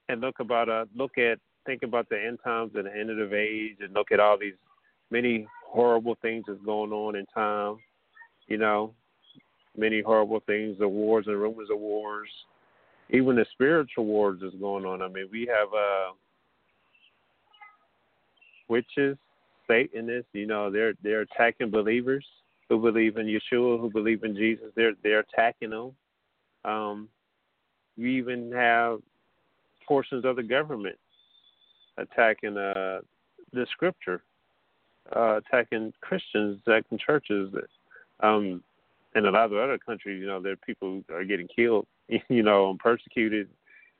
[0.10, 3.18] and look about uh look at think about the end times and the end of
[3.18, 4.54] the age and look at all these
[5.12, 7.78] many horrible things that's going on in time,
[8.48, 8.94] you know,
[9.76, 12.30] many horrible things, the wars and rumors of wars,
[13.10, 15.02] even the spiritual wars that's going on.
[15.02, 16.14] I mean, we have uh
[18.68, 19.18] witches,
[19.68, 22.26] Satanists, you know, they're they're attacking believers
[22.70, 24.68] who believe in Yeshua, who believe in Jesus.
[24.76, 25.92] They're they're attacking them.
[26.66, 27.10] Um,
[27.98, 29.00] we even have
[29.88, 30.98] portions of the government
[31.98, 33.00] attacking uh,
[33.54, 34.22] the scripture,
[35.16, 37.54] uh, attacking Christians, attacking churches.
[38.22, 38.64] Um,
[39.16, 41.88] in a lot of other countries, you know, there are people are getting killed,
[42.30, 43.50] you know, and persecuted,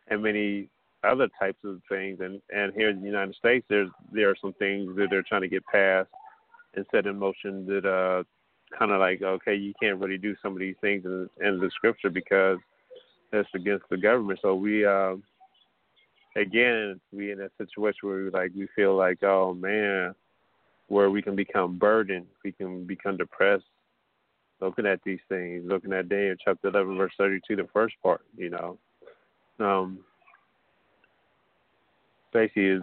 [0.08, 0.70] and many
[1.04, 2.20] other types of things.
[2.22, 5.42] And and here in the United States, there's there are some things that they're trying
[5.42, 6.10] to get passed
[6.76, 8.24] and set in motion that uh
[8.78, 11.70] kind of like okay, you can't really do some of these things in, in the
[11.76, 12.58] scripture because
[13.32, 14.40] that's against the government.
[14.42, 15.16] So we uh
[16.38, 20.14] again we in a situation where we like we feel like oh man
[20.88, 23.66] where we can become burdened we can become depressed
[24.62, 28.50] looking at these things looking at daniel chapter 11 verse 32 the first part you
[28.50, 28.78] know.
[29.60, 30.00] Um
[32.34, 32.82] basically is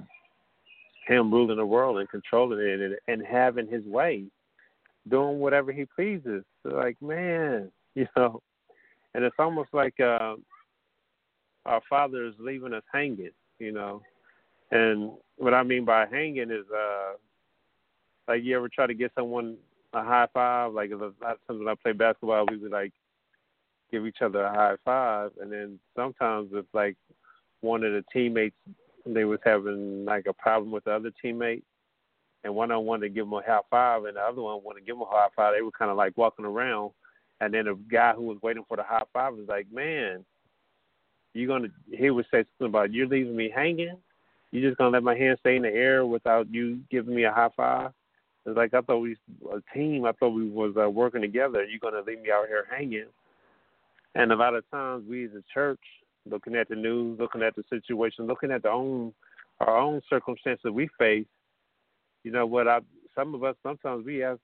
[1.07, 4.25] him ruling the world and controlling it and, and having his way
[5.09, 6.45] doing whatever he pleases.
[6.63, 8.41] So like man you know.
[9.15, 10.35] And it's almost like uh
[11.67, 14.03] our father is leaving us hanging you know.
[14.71, 17.13] And what I mean by hanging is uh
[18.29, 19.57] like you ever try to get someone
[19.95, 21.01] a high five, like if
[21.47, 22.93] sometimes I play basketball we would like
[23.91, 26.97] give each other a high five and then sometimes if like
[27.61, 28.57] one of the teammates
[29.07, 31.63] they was having like a problem with the other teammate
[32.43, 34.63] and one of them wanted to give him a high five and the other one
[34.65, 36.91] wanted to give him a high five, they were kinda like walking around
[37.41, 40.25] and then the guy who was waiting for the high five was like, Man,
[41.35, 43.97] you're gonna he would say something about you're leaving me hanging.
[44.51, 47.33] You're just gonna let my hand stay in the air without you giving me a
[47.33, 47.91] high five.
[48.47, 49.17] It's like I thought we
[49.51, 50.05] a team.
[50.05, 51.65] I thought we was uh, working together.
[51.65, 53.07] You're gonna leave me out here hanging.
[54.15, 55.81] And a lot of times we as a church,
[56.31, 59.13] looking at the news, looking at the situation, looking at the own
[59.61, 61.27] our own circumstances we face.
[62.23, 62.69] You know what?
[62.69, 62.81] I
[63.15, 64.41] some of us sometimes we ask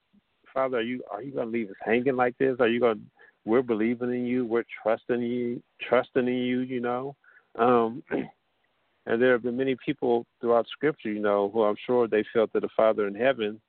[0.52, 2.56] Father, are you are you gonna leave us hanging like this?
[2.58, 3.00] Are you gonna
[3.44, 7.16] we're believing in you, we're trusting you, trusting in you, you know.
[7.58, 8.02] Um,
[9.06, 12.52] and there have been many people throughout Scripture, you know, who I'm sure they felt
[12.52, 13.60] that the Father in heaven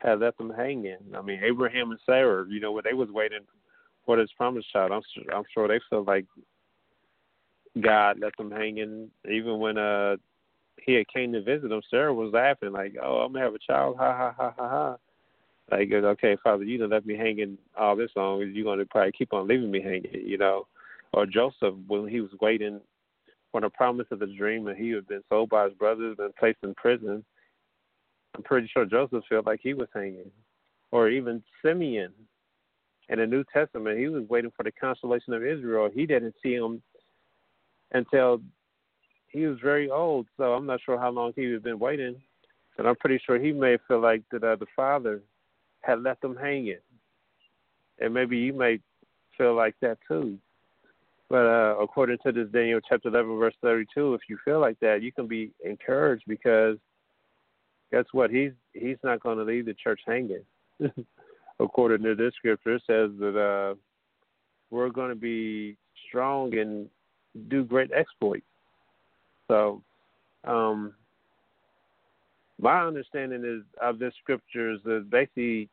[0.00, 0.98] had left them hanging.
[1.16, 3.40] I mean, Abraham and Sarah, you know, when they was waiting
[4.06, 6.26] for this promised child, I'm sure, I'm sure they felt like
[7.80, 9.10] God left them hanging.
[9.30, 10.16] Even when uh
[10.82, 13.58] he had came to visit them, Sarah was laughing like, "Oh, I'm gonna have a
[13.58, 14.96] child, ha ha ha ha ha."
[15.70, 18.40] Like, okay, Father, you done left me hanging all this long.
[18.40, 20.66] You're to probably keep on leaving me hanging, you know.
[21.12, 22.80] Or Joseph, when he was waiting
[23.52, 26.34] for the promise of the dream and he had been sold by his brothers and
[26.36, 27.24] placed in prison,
[28.34, 30.30] I'm pretty sure Joseph felt like he was hanging.
[30.92, 32.12] Or even Simeon
[33.08, 35.90] in the New Testament, he was waiting for the consolation of Israel.
[35.92, 36.82] He didn't see him
[37.92, 38.40] until
[39.28, 40.26] he was very old.
[40.36, 42.16] So I'm not sure how long he had been waiting.
[42.78, 45.20] And I'm pretty sure he may feel like that uh, the father
[45.82, 46.78] had left them hanging.
[47.98, 48.80] And maybe you may
[49.36, 50.38] feel like that too.
[51.28, 55.02] But uh, according to this Daniel chapter 11, verse 32, if you feel like that,
[55.02, 56.76] you can be encouraged because
[57.90, 58.30] guess what?
[58.30, 60.44] He's he's not going to leave the church hanging.
[61.60, 63.74] according to this scripture, it says that uh,
[64.70, 65.76] we're going to be
[66.08, 66.88] strong and
[67.48, 68.44] do great exploits.
[69.48, 69.82] So,
[70.44, 70.94] um,
[72.60, 75.68] my understanding is of this scripture is that basically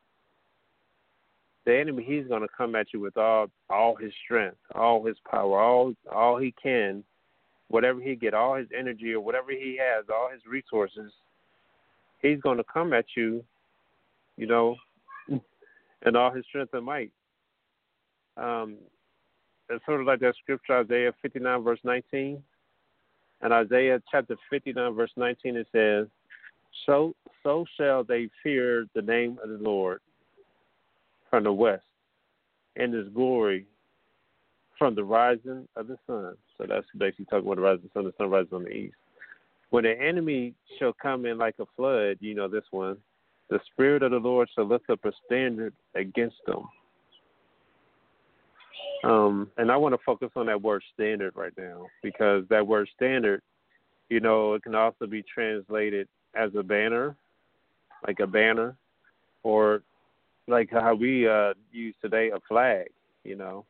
[1.66, 5.18] the enemy he's going to come at you with all all his strength, all his
[5.30, 7.04] power, all all he can,
[7.68, 11.12] whatever he get, all his energy or whatever he has, all his resources.
[12.22, 13.44] He's going to come at you,
[14.38, 14.76] you know,
[15.30, 17.12] in all his strength and might.
[18.36, 18.78] Um,
[19.70, 22.42] it's sort of like that scripture, Isaiah 59, verse 19.
[23.42, 26.08] And Isaiah chapter 59, verse 19, it says,
[26.86, 30.02] So, so shall they fear the name of the Lord
[31.30, 31.84] from the west,
[32.78, 33.68] and his glory
[34.78, 36.36] from the rising of the sun.
[36.58, 38.72] So that's basically talking about the rising of the sun, the sun rises on the
[38.72, 38.96] east.
[39.70, 42.98] When the enemy shall come in like a flood, you know this one,
[43.50, 46.64] the Spirit of the Lord shall lift up a standard against them.
[49.04, 52.90] Um, and I want to focus on that word standard right now because that word
[52.96, 53.42] standard,
[54.10, 57.16] you know, it can also be translated as a banner,
[58.06, 58.76] like a banner,
[59.44, 59.84] or
[60.48, 62.88] like how we uh, use today a flag,
[63.24, 63.66] you know.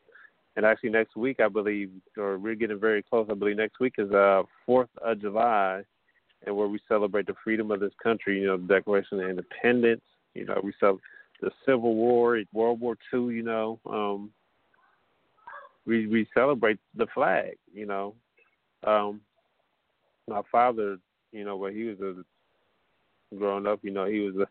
[0.58, 3.28] And actually, next week, I believe, or we're getting very close.
[3.30, 5.84] I believe next week is uh Fourth of July,
[6.44, 8.40] and where we celebrate the freedom of this country.
[8.40, 10.02] You know, the Declaration of Independence.
[10.34, 11.04] You know, we celebrate
[11.40, 13.30] the Civil War, World War Two.
[13.30, 14.32] You know, um,
[15.86, 17.56] we we celebrate the flag.
[17.72, 18.14] You know,
[18.84, 19.20] um,
[20.26, 20.98] my father,
[21.30, 24.48] you know, when he was a, growing up, you know, he was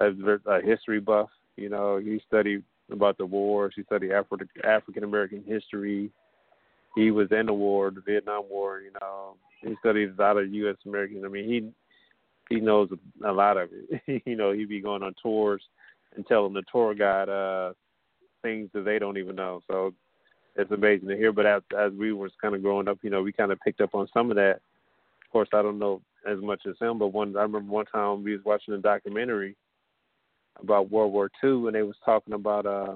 [0.00, 0.06] a,
[0.50, 1.28] a, a history buff.
[1.58, 3.70] You know, he studied about the war.
[3.74, 6.10] He studied Afri- African American history.
[6.94, 8.80] He was in the war, the Vietnam War.
[8.80, 10.76] You know, he studied a lot of U.S.
[10.86, 11.24] Americans.
[11.24, 12.88] I mean, he he knows
[13.24, 14.22] a lot of it.
[14.26, 15.62] you know, he'd be going on tours
[16.14, 17.72] and telling the tour guide uh
[18.42, 19.60] things that they don't even know.
[19.68, 19.92] So
[20.54, 21.32] it's amazing to hear.
[21.32, 23.80] But as as we was kind of growing up, you know, we kind of picked
[23.80, 24.60] up on some of that.
[25.24, 28.24] Of course, I don't know as much as him, but one I remember one time
[28.24, 29.56] we was watching a documentary
[30.62, 32.94] about World War Two, and they was talking about uh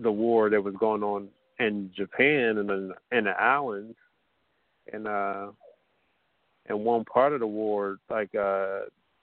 [0.00, 3.96] the war that was going on in Japan and in, in the islands,
[4.92, 5.48] and uh,
[6.66, 8.80] and one part of the war, like uh,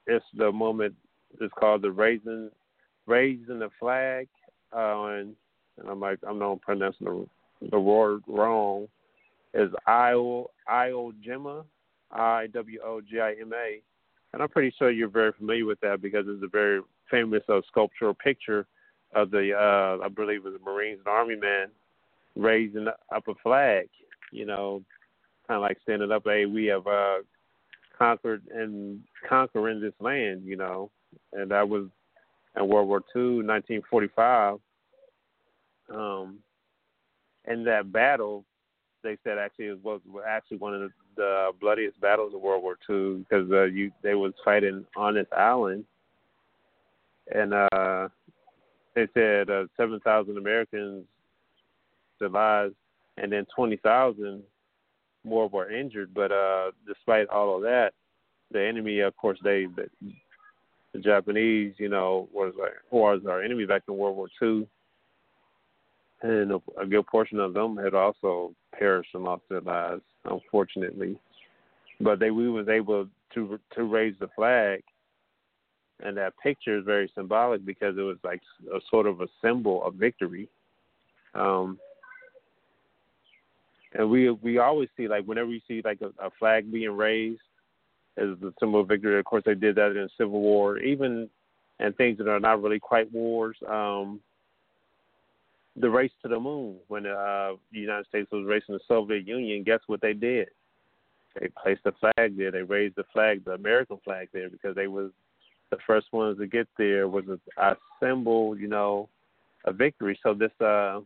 [0.08, 0.94] it's the moment
[1.40, 2.50] it's called the raising
[3.08, 4.28] raising the flag,
[4.76, 5.36] uh, and,
[5.78, 7.28] and I'm like I'm not pronouncing the
[7.72, 8.88] the word wrong.
[9.54, 10.48] Is Iwo
[11.26, 11.64] Jima,
[12.12, 13.80] I W O G I M A,
[14.34, 17.62] and I'm pretty sure you're very familiar with that because it's a very famous uh,
[17.68, 18.66] sculptural picture
[19.14, 21.68] of the uh, I believe it was a Marines and Army man
[22.36, 23.88] raising up a flag,
[24.32, 24.84] you know,
[25.48, 27.18] kind of like standing up, hey, we have uh,
[27.98, 30.92] conquered and conquering this land, you know,
[31.34, 31.88] and that was
[32.56, 34.58] in World War Two, 1945.
[35.94, 36.40] Um,
[37.46, 38.44] and that battle,
[39.04, 42.78] they said actually it was actually one of the, the bloodiest battles of World War
[42.86, 45.86] Two because uh, you they was fighting on this island,
[47.34, 48.10] and uh,
[48.96, 51.06] they said uh, seven thousand Americans
[52.22, 52.74] lives,
[53.18, 54.44] and then twenty thousand
[55.24, 56.14] more were injured.
[56.14, 57.92] But uh, despite all of that,
[58.52, 59.88] the enemy, of course, they the,
[60.94, 64.68] the Japanese, you know, was like was our enemy back in World War Two
[66.22, 71.20] and a, a good portion of them had also perished and lost their lives, unfortunately.
[72.00, 74.84] But they we was able to to raise the flag,
[76.04, 78.42] and that picture is very symbolic because it was like
[78.74, 80.50] a sort of a symbol of victory.
[81.34, 81.80] Um,
[83.94, 87.42] and we we always see like whenever you see like a, a flag being raised
[88.18, 89.18] as the symbol of victory.
[89.18, 91.30] Of course, they did that in the Civil War, even
[91.80, 93.58] and things that are not really quite wars.
[93.68, 94.20] Um,
[95.78, 99.64] the race to the moon when uh, the United States was racing the Soviet Union.
[99.64, 100.48] Guess what they did?
[101.40, 102.52] They placed the flag there.
[102.52, 105.12] They raised the flag, the American flag there, because they was
[105.72, 107.08] the first ones to get there.
[107.08, 109.10] Was a, a symbol, you know,
[109.66, 110.20] of victory.
[110.24, 111.02] So this uh,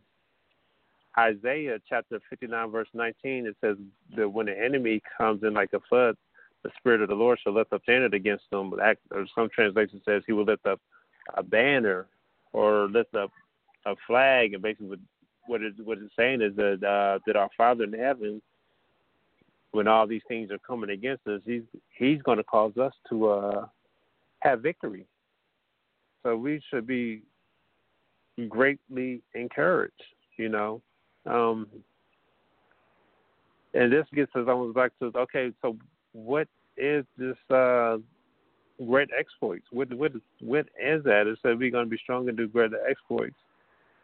[1.17, 3.77] Isaiah chapter 59 verse 19 it says
[4.15, 6.15] that when the enemy comes in like a flood,
[6.63, 8.73] the spirit of the Lord shall lift up standard against them.
[8.73, 10.79] Or some translation says he will lift up
[11.35, 12.07] a banner
[12.53, 13.31] or lift up
[13.85, 14.99] a flag, and basically what
[15.47, 18.41] what, it, what it's saying is that uh, that our Father in heaven,
[19.71, 21.63] when all these things are coming against us, he's
[21.97, 23.65] he's going to cause us to uh,
[24.41, 25.05] have victory.
[26.23, 27.21] So we should be
[28.47, 30.03] greatly encouraged,
[30.37, 30.81] you know.
[31.25, 31.67] Um,
[33.73, 35.77] and this gets us almost back to okay, so
[36.13, 37.97] what is this uh,
[38.87, 39.65] great exploits?
[39.71, 41.35] What what what is that?
[41.43, 43.35] We're going to be strong and do greater exploits.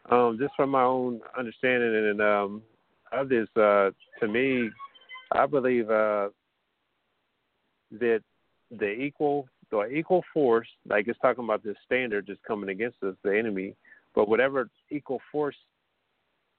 [0.10, 2.62] Um, just from my own understanding and um,
[3.12, 4.70] of this, uh, to me,
[5.32, 6.30] I believe uh,
[7.92, 8.22] that
[8.70, 13.16] the equal the equal force, like it's talking about this standard just coming against us,
[13.24, 13.76] the enemy,
[14.14, 15.56] But whatever equal force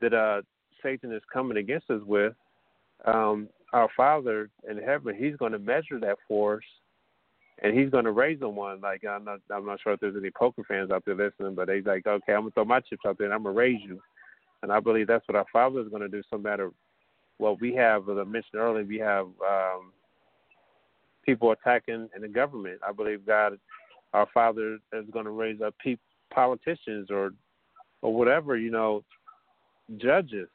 [0.01, 0.43] that uh,
[0.83, 2.35] Satan is coming against us with,
[3.05, 6.65] um, our Father in heaven, He's going to measure that force,
[7.63, 8.81] and He's going to raise them one.
[8.81, 11.67] Like I'm not, I'm not sure if there's any poker fans out there listening, but
[11.67, 14.01] they're like, okay, I'm gonna throw my chips out there, and I'm gonna raise you.
[14.63, 16.23] And I believe that's what our Father is going to do.
[16.31, 16.71] So matter
[17.39, 19.93] what we have, as I mentioned earlier, we have um,
[21.27, 22.81] people attacking in the government.
[22.87, 23.59] I believe God,
[24.13, 25.97] our Father, is going to raise up pe-
[26.33, 27.33] politicians or
[28.03, 29.03] or whatever, you know,
[29.97, 30.49] judges,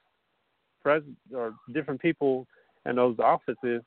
[0.82, 2.48] president, or different people
[2.86, 3.82] in those offices.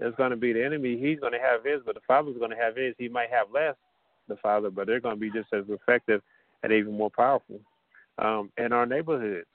[0.00, 0.96] Is going to be the enemy.
[0.96, 2.94] He's going to have his, but the Father's going to have his.
[2.98, 3.74] He might have less,
[4.28, 6.22] the Father, but they're going to be just as effective
[6.62, 7.58] and even more powerful.
[8.18, 9.48] Um, in our neighborhoods,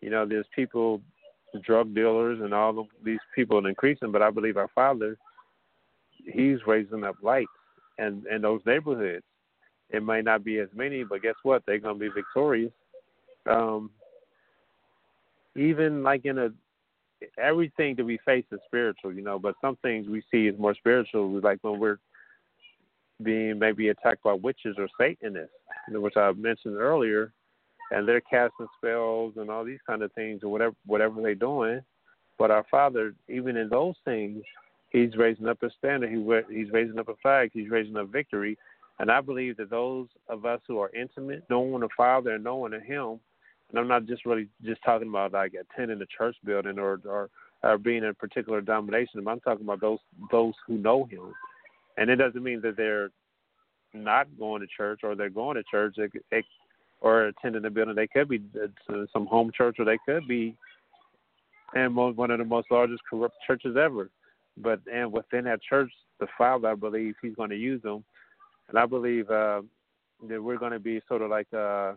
[0.00, 1.00] you know, there's people,
[1.62, 4.10] drug dealers, and all of these people are increasing.
[4.10, 5.16] But I believe our Father,
[6.24, 7.50] He's raising up lights,
[7.98, 9.24] and in those neighborhoods,
[9.90, 11.62] it may not be as many, but guess what?
[11.66, 12.72] They're to be victorious.
[13.48, 13.90] Um,
[15.56, 16.50] even like in a
[17.38, 20.74] everything that we face is spiritual, you know, but some things we see is more
[20.74, 21.98] spiritual, like when we're
[23.22, 25.54] being maybe attacked by witches or Satanists,
[25.90, 27.32] which I mentioned earlier,
[27.90, 31.80] and they're casting spells and all these kind of things or whatever whatever they're doing.
[32.38, 34.42] But our Father, even in those things,
[34.90, 36.10] He's raising up a standard.
[36.10, 37.50] He, he's raising up a flag.
[37.52, 38.58] He's raising up victory.
[38.98, 42.74] And I believe that those of us who are intimate, knowing the Father and knowing
[42.74, 43.20] of Him,
[43.70, 47.30] and I'm not just really just talking about like attending a church building or or,
[47.62, 49.26] or being in a particular denomination.
[49.26, 51.32] I'm talking about those those who know Him,
[51.96, 53.10] and it doesn't mean that they're
[53.94, 56.44] not going to church or they're going to church it, it,
[57.00, 57.94] or attending a building.
[57.94, 60.56] They could be uh, some home church or they could be
[61.74, 64.10] in one of the most largest corrupt churches ever.
[64.56, 68.04] But and within that church, the Father, I believe, He's going to use them
[68.70, 69.62] and I believe uh,
[70.28, 71.92] that we're going to be sort of like uh,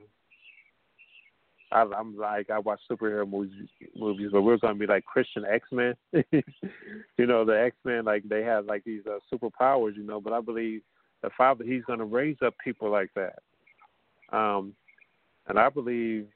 [1.72, 5.46] I, I'm like I watch superhero movies, movies, but we're going to be like Christian
[5.46, 5.94] X Men.
[6.14, 10.20] you know, the X Men like they have like these uh, superpowers, you know.
[10.20, 10.82] But I believe
[11.22, 13.40] the Father He's going to raise up people like that.
[14.36, 14.74] Um,
[15.48, 16.28] and I believe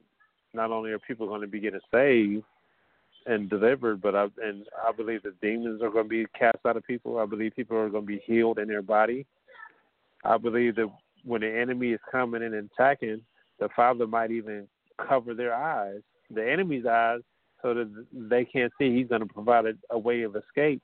[0.54, 2.44] not only are people going to be getting saved
[3.28, 6.78] and delivered, but I and I believe that demons are going to be cast out
[6.78, 7.20] of people.
[7.20, 9.26] I believe people are going to be healed in their body.
[10.24, 10.90] I believe that
[11.24, 13.22] when the enemy is coming in and attacking,
[13.60, 14.68] the father might even
[15.08, 16.02] cover their eyes,
[16.32, 17.20] the enemy's eyes,
[17.62, 18.96] so that they can't see.
[18.96, 20.82] He's going to provide a, a way of escape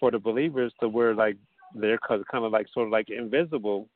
[0.00, 1.36] for the believers to where like
[1.74, 3.88] they're kind of like sort of like invisible,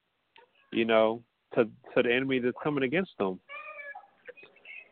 [0.73, 1.23] you know,
[1.55, 1.65] to
[1.95, 3.41] to the enemy that's coming against them.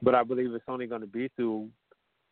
[0.01, 1.69] But I believe it's only going to be through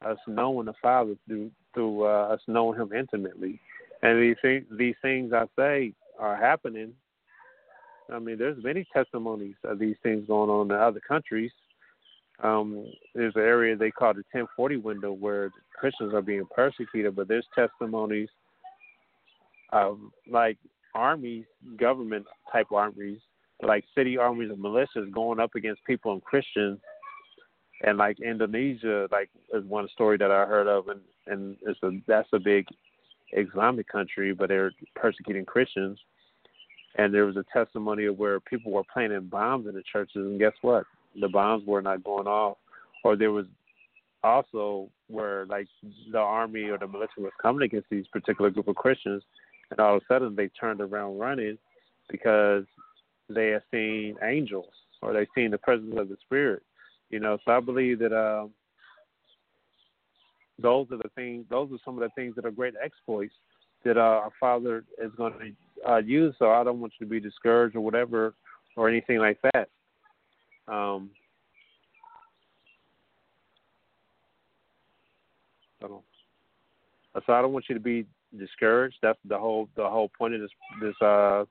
[0.05, 3.61] us knowing the Father, through through uh, us knowing Him intimately.
[4.03, 6.93] And these these things I say are happening.
[8.13, 11.51] I mean, there's many testimonies of these things going on in other countries.
[12.43, 17.29] Um, there's an area they call the 1040 window where Christians are being persecuted, but
[17.29, 18.29] there's testimonies
[19.73, 19.99] of
[20.31, 20.59] like
[20.95, 21.45] armies,
[21.79, 23.19] government type armies,
[23.63, 26.79] like city armies and militias going up against people and Christians.
[27.87, 31.93] And like Indonesia, like is one story that I heard of, and and it's a
[32.07, 32.66] that's a big
[33.32, 35.99] Islamic country, but they're persecuting Christians.
[36.99, 40.39] And there was a testimony of where people were planting bombs in the churches, and
[40.39, 40.84] guess what?
[41.20, 42.57] The bombs were not going off.
[43.05, 43.47] Or there was
[44.24, 45.68] also where like
[46.11, 49.22] the army or the militia was coming against these particular group of Christians,
[49.70, 51.59] and all of a sudden they turned around running
[52.11, 52.64] because
[53.28, 54.72] they had seen angels
[55.03, 56.62] or they seen the presence of the Spirit.
[57.11, 58.51] You know, so I believe that um,
[60.61, 61.47] those are the things.
[61.49, 63.35] Those are some of the things that are great exploits
[63.85, 66.35] that uh, our Father is going to uh, use.
[66.39, 68.35] So I don't want you to be discouraged or whatever
[68.77, 69.69] or anything like that.
[70.69, 71.11] Um,
[75.81, 76.03] so,
[77.15, 78.97] I don't want you to be discouraged.
[79.03, 80.51] That's the whole the whole point of this
[80.81, 81.45] this uh,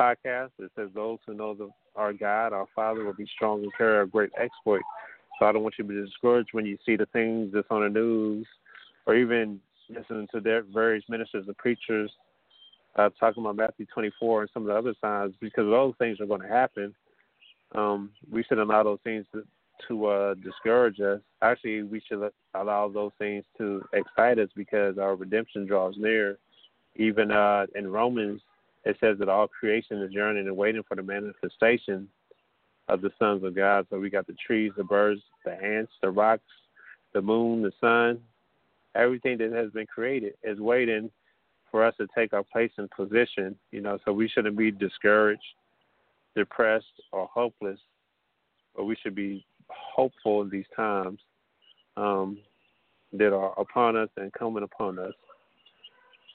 [0.00, 0.50] podcast.
[0.58, 4.02] It says those who know the, our God, our Father, will be strong and carry
[4.02, 4.82] a great exploit.
[5.38, 7.82] So I don't want you to be discouraged when you see the things that's on
[7.82, 8.46] the news,
[9.06, 12.10] or even listening to their various ministers and preachers
[12.96, 16.26] uh, talking about Matthew 24 and some of the other signs, because those things are
[16.26, 16.94] going to happen.
[17.74, 19.44] Um, we shouldn't allow those things to,
[19.88, 21.20] to uh, discourage us.
[21.40, 26.38] Actually, we should allow those things to excite us because our redemption draws near.
[26.96, 28.40] Even uh, in Romans,
[28.84, 32.08] it says that all creation is yearning and waiting for the manifestation
[32.88, 33.86] of the sons of God.
[33.90, 36.42] So we got the trees, the birds, the ants, the rocks,
[37.12, 38.20] the moon, the sun,
[38.94, 41.10] everything that has been created is waiting
[41.70, 43.56] for us to take our place and position.
[43.70, 45.42] You know, so we shouldn't be discouraged,
[46.34, 47.78] depressed, or hopeless
[48.74, 51.18] but we should be hopeful in these times
[51.96, 52.38] um,
[53.12, 55.12] that are upon us and coming upon us.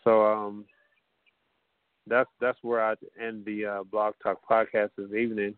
[0.04, 0.66] So um,
[2.08, 5.56] that's that's where I end the uh, Blog Talk podcast this evening.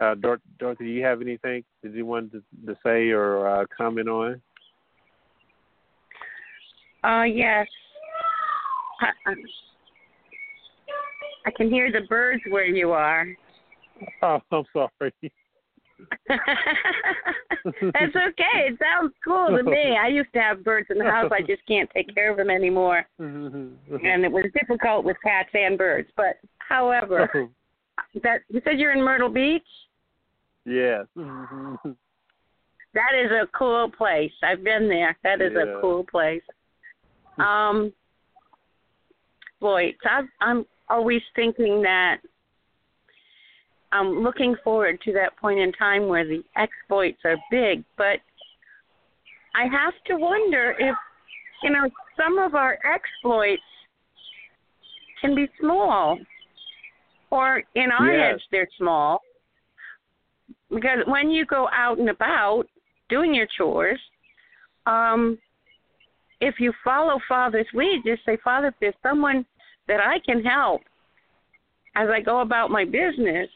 [0.00, 3.66] Uh, Dor- Dorothy, do you have anything that you wanted to, to say or uh,
[3.76, 4.42] comment on?
[7.04, 7.66] Uh, yes.
[9.00, 9.36] I, um,
[11.46, 13.26] I can hear the birds where you are.
[14.20, 15.12] Oh, I'm sorry.
[16.28, 18.68] That's okay.
[18.68, 19.96] It sounds cool to me.
[20.02, 21.30] I used to have birds in the house.
[21.32, 25.78] I just can't take care of them anymore, and it was difficult with cats and
[25.78, 26.08] birds.
[26.16, 27.30] But however,
[28.22, 29.62] that you said you're in Myrtle Beach.
[30.64, 31.06] yes.
[32.94, 34.32] That is a cool place.
[34.42, 35.16] I've been there.
[35.24, 35.78] That is Yeah.
[35.78, 36.42] a cool place.
[37.38, 37.90] Um,
[39.60, 42.18] boy, I'm, I'm always thinking that
[43.92, 48.18] I'm looking forward to that point in time where the exploits are big, but
[49.54, 50.96] I have to wonder if,
[51.62, 53.62] you know, some of our exploits
[55.20, 56.18] can be small,
[57.30, 58.32] or in our Yes.
[58.32, 59.20] heads they're small.
[60.70, 62.66] Because when you go out and about
[63.08, 64.00] doing your chores,
[64.86, 65.38] um,
[66.40, 69.44] if you follow Father's lead, just say, Father, if there's someone
[69.86, 70.82] that I can help
[71.94, 73.48] as I go about my business,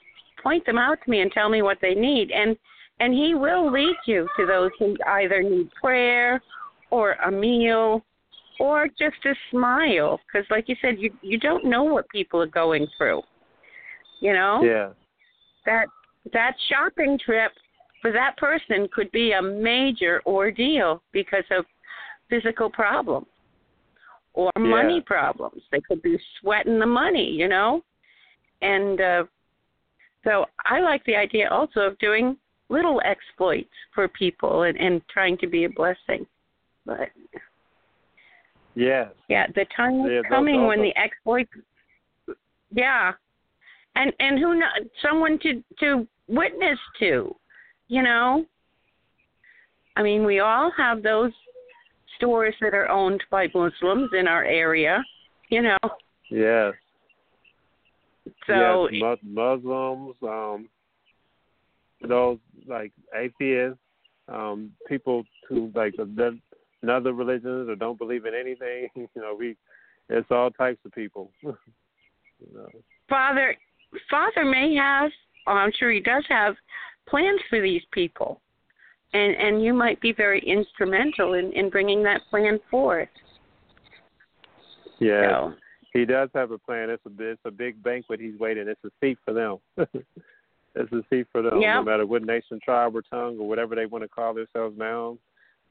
[0.46, 2.30] point them out to me and tell me what they need.
[2.30, 2.56] And
[3.00, 6.40] and he will lead you to those who either need prayer
[6.90, 8.04] or a meal
[8.60, 12.46] or just a smile because like you said you you don't know what people are
[12.46, 13.20] going through
[14.20, 14.90] you know Yeah.
[15.66, 15.88] that
[16.32, 17.52] that shopping trip
[18.00, 21.66] for that person could be a major ordeal because of
[22.30, 23.26] physical problems
[24.32, 25.14] or money Yeah.
[25.14, 25.62] problems.
[25.70, 27.82] They could be sweating the money, you know?
[28.62, 29.24] And uh
[30.26, 32.36] so I like the idea also of doing
[32.68, 36.26] little exploits for people and, and trying to be a blessing.
[36.84, 37.10] But
[38.74, 39.08] Yes.
[39.28, 41.50] yeah, the time is Yeah, coming when the exploits.
[42.70, 43.12] Yeah,
[43.94, 44.68] and and who know
[45.00, 47.34] someone to to witness to,
[47.88, 48.44] you know.
[49.96, 51.32] I mean, we all have those
[52.16, 55.02] stores that are owned by Muslims in our area,
[55.48, 55.78] you know.
[56.30, 56.74] Yes.
[58.46, 59.18] So yes, Mus-
[59.62, 60.68] Muslims, um,
[62.06, 63.78] those like atheists,
[64.28, 66.38] um, people who like the
[66.90, 68.88] other religions or don't believe in anything.
[68.96, 69.56] You know, we
[70.08, 71.30] it's all types of people.
[71.42, 71.54] you
[72.54, 72.68] know.
[73.08, 73.56] Father,
[74.10, 75.10] Father may have,
[75.46, 76.54] oh, I'm sure he does have
[77.08, 78.40] plans for these people,
[79.12, 83.08] and and you might be very instrumental in in bringing that plan forth.
[84.98, 85.54] Yeah, So,
[85.96, 86.90] he does have a plan.
[86.90, 88.20] It's a it's a big banquet.
[88.20, 88.68] He's waiting.
[88.68, 89.58] It's a seat for them.
[90.74, 91.60] it's a seat for them.
[91.60, 91.74] Yeah.
[91.74, 95.18] No matter what nation, tribe, or tongue, or whatever they want to call themselves now.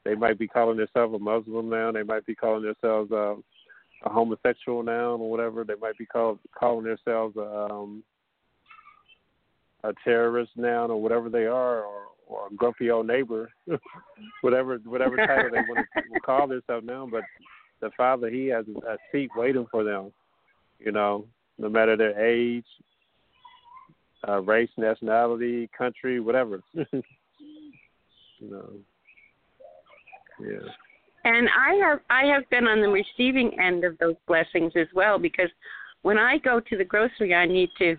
[0.03, 1.91] They might be calling themselves a Muslim now.
[1.91, 3.36] They might be calling themselves uh,
[4.03, 5.63] a homosexual now, or whatever.
[5.63, 8.03] They might be called calling themselves a, um,
[9.84, 13.49] a terrorist now, or whatever they are, or or a grumpy old neighbor,
[14.41, 17.07] whatever whatever title they want to call themselves now.
[17.09, 17.21] But
[17.82, 20.11] the Father, He has a seat waiting for them.
[20.80, 21.26] You know,
[21.57, 22.65] no matter their age,
[24.28, 26.61] uh, race, nationality, country, whatever.
[26.73, 27.03] you
[28.41, 28.69] know.
[30.39, 30.67] Yeah.
[31.23, 35.17] and I have I have been on the receiving end of those blessings as well
[35.17, 35.49] because
[36.01, 37.95] when I go to the grocery, I need to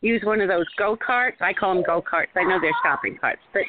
[0.00, 1.40] use one of those go karts.
[1.40, 2.28] I call them go karts.
[2.36, 3.62] I know they're shopping carts, but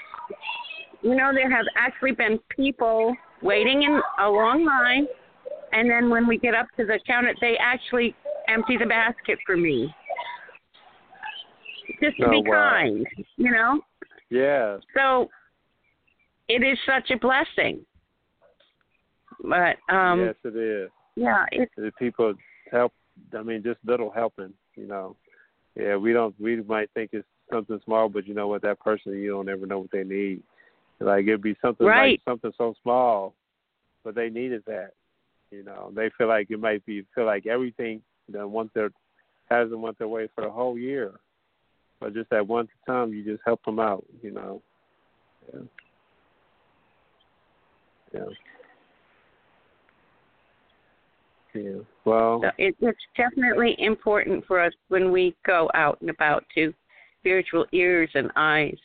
[1.04, 5.08] you know there have actually been people waiting in a long line,
[5.72, 8.16] and then when we get up to the counter, they actually
[8.48, 9.94] empty the basket for me.
[12.02, 12.70] Just to Oh, be wow.
[12.72, 13.08] kind,
[13.38, 13.82] you know.
[14.30, 14.78] Yeah.
[14.96, 15.30] So
[16.48, 17.86] it is such a blessing.
[19.44, 20.90] But um yes, it is.
[21.16, 22.34] yeah, it's The people
[22.72, 22.94] help.
[23.38, 24.54] I mean, just little helping.
[24.76, 25.16] You know.
[25.76, 26.36] Yeah, we don't.
[26.40, 28.62] We might think it's something small, but you know what?
[28.62, 30.42] That person, you don't ever know what they need.
[31.00, 32.12] Like it'd be something Right.
[32.12, 33.34] like something so small,
[34.04, 34.92] but they needed that.
[35.52, 38.90] You know, they feel like it might be feel like everything that want their
[39.50, 41.12] hasn't went their way for the whole year,
[42.00, 44.06] but just that one time you just help them out.
[44.22, 44.62] You know.
[45.54, 45.62] Yeah.
[48.14, 48.26] Yeah.
[51.54, 51.80] Yeah.
[52.06, 52.40] Well.
[52.44, 56.74] so it, it's definitely important for us when we go out and about to
[57.20, 58.78] spiritual ears and eyes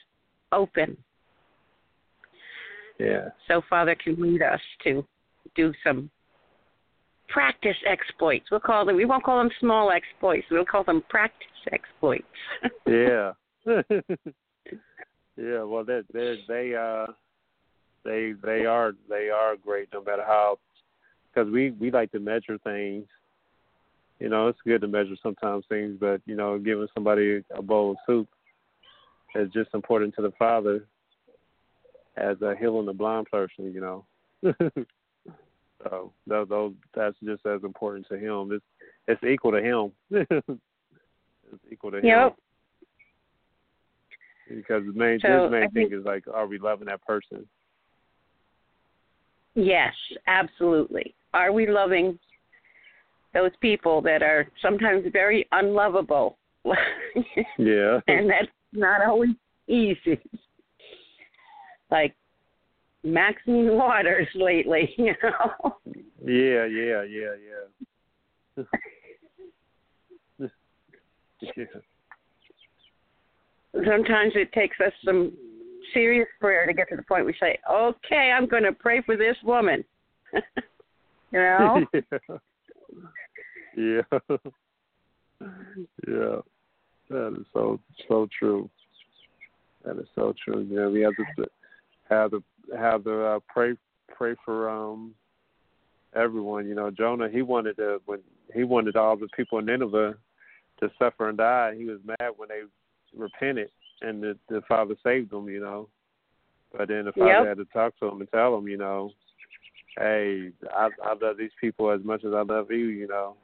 [0.53, 0.97] open
[2.99, 3.29] Yeah.
[3.47, 5.05] so Father can lead us to
[5.55, 6.11] do some
[7.29, 8.47] practice exploits.
[8.51, 12.25] We'll call them we won't call them small exploits, we'll call them practice exploits.
[12.87, 13.33] Yeah.
[15.37, 17.07] Yeah, well, they they they uh
[18.05, 20.59] they they are they are great no matter how
[21.29, 23.07] because we we like to measure things.
[24.19, 27.91] You know, it's good to measure sometimes things, but you know, giving somebody a bowl
[27.93, 28.29] of soup
[29.35, 30.87] is just important to the Father
[32.17, 33.73] as a healing the blind person.
[33.75, 34.05] You know,
[35.85, 38.51] Uh, so those, those that's just as important to him.
[38.53, 38.65] It's
[39.09, 39.93] it's equal to him.
[40.11, 42.05] it's equal to him.
[42.05, 42.37] Yep.
[44.49, 47.05] Because the main So, his main I thing think- is like, are we loving that
[47.05, 47.47] person?
[49.55, 49.95] Yes,
[50.27, 51.15] absolutely.
[51.33, 52.19] Are we loving
[53.33, 56.39] those people that are sometimes very unlovable?
[57.59, 58.01] Yeah.
[58.09, 59.31] and that's not always
[59.69, 60.19] easy.
[61.91, 62.15] Like
[63.07, 65.77] Maxine Waters lately, you know.
[66.25, 67.35] Yeah, yeah, yeah,
[68.57, 68.65] yeah.
[70.39, 70.47] yeah.
[73.87, 75.33] Sometimes it takes us some
[75.93, 79.17] serious prayer to get to the point we say, "Okay, I'm going to pray for
[79.17, 79.85] this woman."
[80.33, 80.41] you
[81.33, 81.85] know?
[83.77, 84.01] yeah.
[86.09, 86.41] yeah.
[87.11, 87.79] That is so
[88.09, 88.69] so true.
[89.85, 90.67] That is so true.
[90.69, 91.47] Yeah, we have to
[92.09, 92.43] have the
[92.77, 93.75] have the uh, pray
[94.09, 95.15] pray for um
[96.15, 96.67] everyone.
[96.67, 98.21] You know, Jonah he wanted to when
[98.55, 100.15] he wanted all the people in Nineveh
[100.81, 101.75] to suffer and die.
[101.77, 102.63] He was mad when they
[103.17, 103.71] repented
[104.03, 105.49] and the the Father saved them.
[105.49, 105.89] You know,
[106.77, 107.49] but then the Father Yep.
[107.49, 109.13] had to talk to him and tell him, you know,
[109.99, 112.87] hey, I I love these people as much as I love you.
[112.87, 113.37] You know,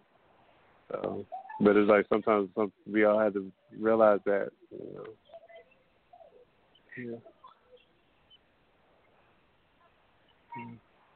[0.90, 1.26] so.
[1.60, 4.50] But it's like sometimes some, we all have to realize that.
[4.72, 5.04] You know.
[6.98, 7.31] Yeah.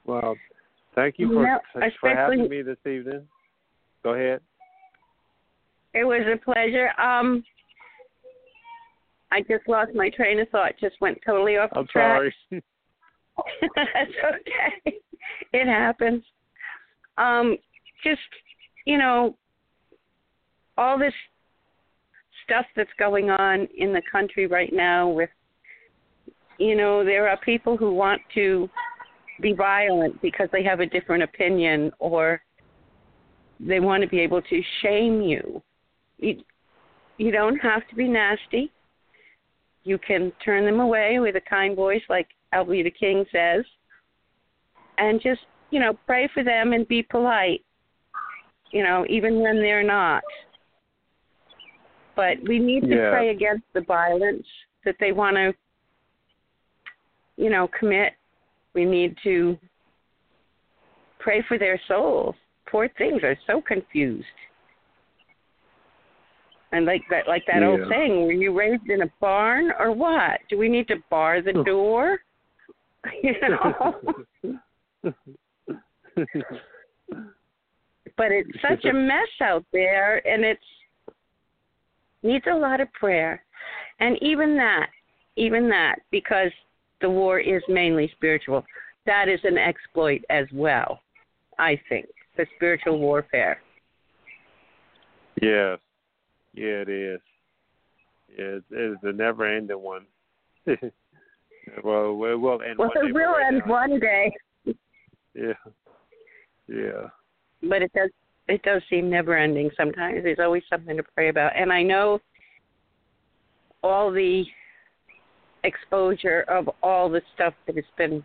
[0.05, 0.37] Well,
[0.95, 3.27] thank you for You know, for having me this evening.
[4.03, 4.41] Go ahead.
[5.95, 6.91] It was a pleasure.
[7.01, 7.43] Um
[9.33, 10.73] I just lost my train of thought.
[10.81, 12.33] Just went totally off the I'm track.
[12.51, 12.63] sorry.
[13.77, 14.99] That's okay.
[15.53, 16.23] It happens.
[17.19, 17.57] Um,
[18.05, 18.21] just
[18.85, 19.37] you know,
[20.79, 21.13] all this
[22.45, 25.31] stuff that's going on in the country right now with
[26.59, 28.69] you know, there are people who want to
[29.41, 32.41] be violent because they have a different opinion or
[33.61, 35.63] they want to be able to shame you.
[36.19, 36.43] You
[37.19, 38.71] you don't have to be nasty.
[39.85, 43.65] You can turn them away with a kind voice like Alveda King says
[44.99, 47.65] and just, you know, pray for them and be polite.
[48.73, 50.23] You know, even when they're not.
[52.17, 53.11] But we need to Yeah.
[53.11, 54.47] pray against the violence
[54.85, 55.55] that they want to
[57.37, 58.15] you know, commit.
[58.77, 59.59] We need to
[61.19, 62.35] pray for their souls.
[62.71, 64.27] Poor things are so confused.
[66.73, 67.89] And like that like that old Yeah.
[67.89, 70.41] saying, were you raised in a barn or what?
[70.51, 72.21] Do we need to bar the door?
[73.23, 73.95] you know?
[78.17, 80.61] but it's such a mess out there and it's
[82.23, 83.43] needs a lot of prayer.
[84.01, 84.91] And even that,
[85.37, 86.51] even that, because
[87.01, 88.65] the war is mainly spiritual,
[89.07, 91.01] that is an exploit as well,
[91.59, 92.07] I think.
[92.37, 93.59] The spiritual warfare.
[95.41, 95.79] Yes.
[96.55, 97.21] Yeah, it is.
[98.37, 100.07] Yeah, it's, it's a never ending one.
[100.67, 100.77] well,
[102.25, 103.09] it will end Well, one day.
[103.11, 104.33] it will end now- one day,
[105.35, 105.53] Yeah.
[106.69, 107.09] Yeah.
[107.63, 108.11] but it does
[108.49, 110.23] it does seem never ending sometimes.
[110.23, 111.53] There's always something to pray about.
[111.57, 112.21] And I know
[113.83, 114.45] all the
[115.67, 118.25] exposure of all the stuff that has been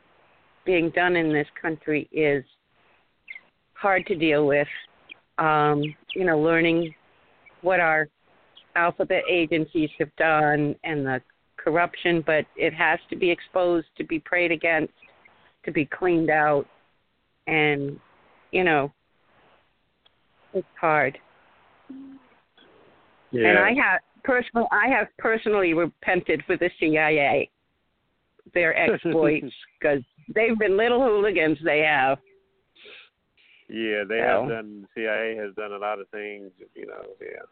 [0.65, 2.43] being done in this country is
[3.73, 4.67] hard to deal with.
[5.37, 5.81] Um,
[6.15, 6.93] you know, learning
[7.61, 8.07] what our
[8.75, 11.21] alphabet agencies have done and the
[11.57, 14.93] corruption, but it has to be exposed to be prayed against,
[15.65, 16.65] to be cleaned out.
[17.47, 17.99] And,
[18.51, 18.91] you know,
[20.53, 21.17] it's hard.
[23.31, 23.49] Yeah.
[23.49, 27.49] And I have personal I have personally repented for the CIA,
[28.53, 30.01] their exploits, because
[30.33, 31.57] they've been little hooligans.
[31.63, 32.17] They have.
[33.69, 34.87] Yeah, they So- have done.
[34.95, 36.51] CIA has done a lot of things.
[36.75, 37.45] You know, yeah,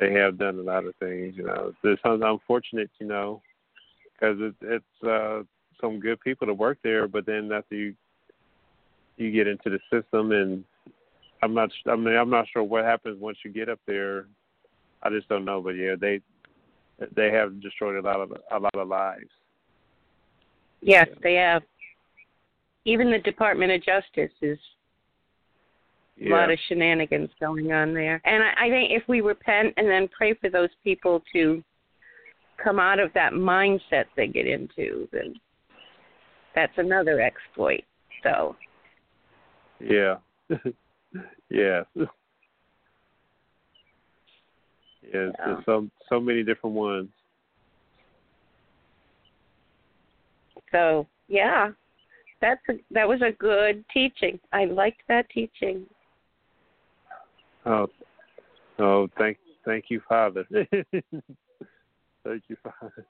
[0.00, 1.34] they have done a lot of things.
[1.36, 2.90] You know, it's un- unfortunate.
[2.98, 3.42] You know,
[4.12, 5.42] because it, it's uh,
[5.80, 7.94] some good people to work there, but then after you
[9.16, 10.64] you get into the system, and
[11.42, 11.70] I'm not.
[11.86, 14.26] I mean, I'm not sure what happens once you get up there.
[15.02, 16.20] I just don't know, but yeah, they
[17.14, 19.30] they have destroyed a lot of a lot of lives.
[20.80, 21.62] Yes, they have.
[22.84, 24.58] Even the Department of Justice is
[26.24, 28.20] a lot of shenanigans going on there.
[28.24, 31.62] And I, I think if we repent and then pray for those people to
[32.62, 35.34] come out of that mindset they get into, then
[36.54, 37.84] that's another exploit.
[38.22, 38.56] So.
[39.80, 40.16] Yeah.
[41.50, 41.82] yeah.
[41.94, 42.06] Yes,
[45.12, 45.60] yeah.
[45.64, 47.08] so so many different ones.
[50.72, 51.70] So yeah,
[52.40, 54.38] that's a, that was a good teaching.
[54.52, 55.86] I liked that teaching.
[57.64, 57.88] Oh,
[58.78, 60.46] oh, thank thank you, Father.
[60.50, 63.06] thank you, Father.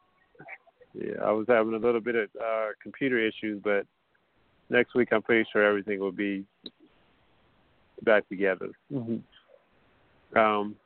[0.94, 3.86] Yeah, I was having a little bit of uh, computer issues, but
[4.70, 6.44] next week I'm pretty sure everything will be
[8.03, 8.70] back together.
[8.92, 10.38] Mm-hmm.
[10.38, 10.76] Um,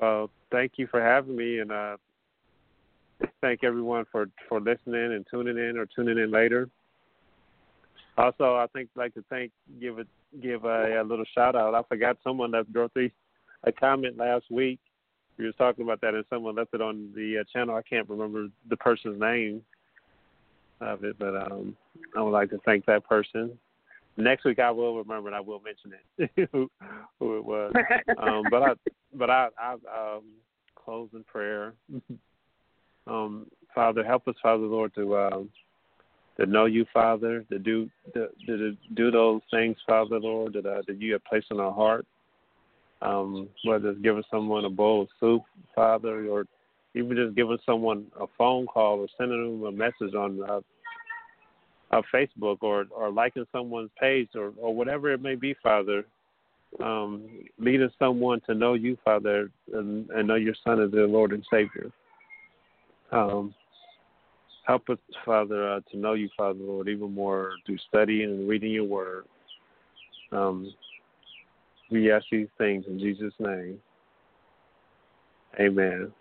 [0.00, 1.96] well, thank you for having me, and uh,
[3.40, 6.68] thank everyone for for listening and tuning in or tuning in later.
[8.16, 10.08] Also, I think like to thank give it
[10.40, 11.74] give a, a little shout out.
[11.74, 13.12] I forgot someone left Dorothy
[13.64, 14.78] a comment last week.
[15.36, 17.74] We were talking about that, and someone left it on the uh, channel.
[17.74, 19.62] I can't remember the person's name
[20.80, 21.76] of it, but um,
[22.16, 23.58] I would like to thank that person
[24.16, 26.70] next week I will remember and I will mention it who,
[27.18, 27.72] who it was.
[28.18, 28.72] um, but I
[29.14, 30.24] but I I um,
[30.76, 31.74] close in prayer.
[33.06, 35.50] um, Father, help us, Father Lord, to um,
[36.38, 40.82] to know you, Father, to do to, to do those things, Father Lord, that uh,
[40.86, 42.06] that you have placed in our heart.
[43.02, 45.42] Um, whether it's giving someone a bowl of soup,
[45.74, 46.46] Father, or
[46.94, 50.60] even just giving someone a phone call or sending them a message on uh,
[51.90, 56.04] of Facebook or or liking someone's page or or whatever it may be, Father.
[56.80, 57.28] Um,
[57.58, 61.46] leading someone to know you, Father, and, and know your Son as their Lord and
[61.48, 61.92] Savior.
[63.12, 63.54] Um,
[64.66, 68.72] help us, Father, uh, to know you, Father, Lord, even more through studying and reading
[68.72, 69.26] your Word.
[70.32, 70.74] Um,
[71.92, 73.78] we ask these things in Jesus' name.
[75.60, 76.12] Amen.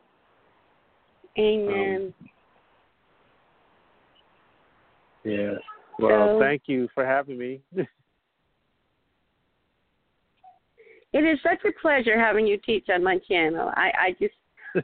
[1.39, 2.13] Amen.
[2.19, 2.31] Um,
[5.23, 5.53] yeah.
[5.99, 7.61] Well, so, thank you for having me.
[7.75, 7.87] it
[11.19, 13.71] is such a pleasure having you teach on my channel.
[13.75, 14.33] I, I just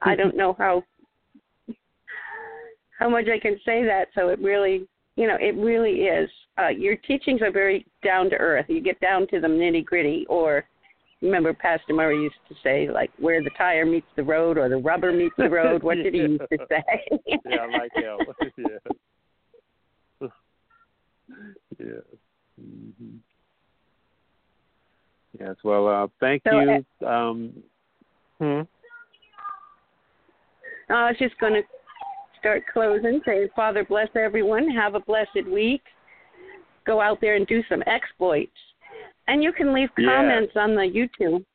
[0.04, 0.84] I don't know how
[3.00, 4.10] how much I can say that.
[4.14, 6.30] So it really, you know, it really is.
[6.60, 8.66] Uh, your teachings are very down to earth.
[8.68, 10.26] You get down to the nitty gritty.
[10.30, 10.66] Or
[11.22, 14.78] remember, Pastor Murray used to say, like, where the tire meets the road or the
[14.78, 15.82] rubber meets the road.
[15.82, 16.84] What did he used to say?
[17.46, 18.52] yeah, I like that.
[18.58, 18.92] yeah
[21.80, 21.90] yes.
[22.62, 23.18] Mm-hmm.
[25.40, 25.56] Yes.
[25.64, 26.86] Well, uh, thank so, you.
[27.02, 27.54] Uh, um,
[28.40, 28.62] hmm.
[30.90, 31.62] I was just going to
[32.40, 33.22] start closing.
[33.26, 34.70] Say, Father, bless everyone.
[34.70, 35.84] Have a blessed week.
[36.86, 38.52] Go out there and do some exploits.
[39.28, 40.62] And you can leave comments yeah.
[40.64, 40.82] on the
[41.22, 41.46] YouTube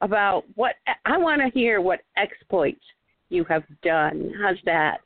[0.00, 2.78] about what I want to hear what exploits
[3.28, 4.32] you have done.
[4.40, 4.98] How's that?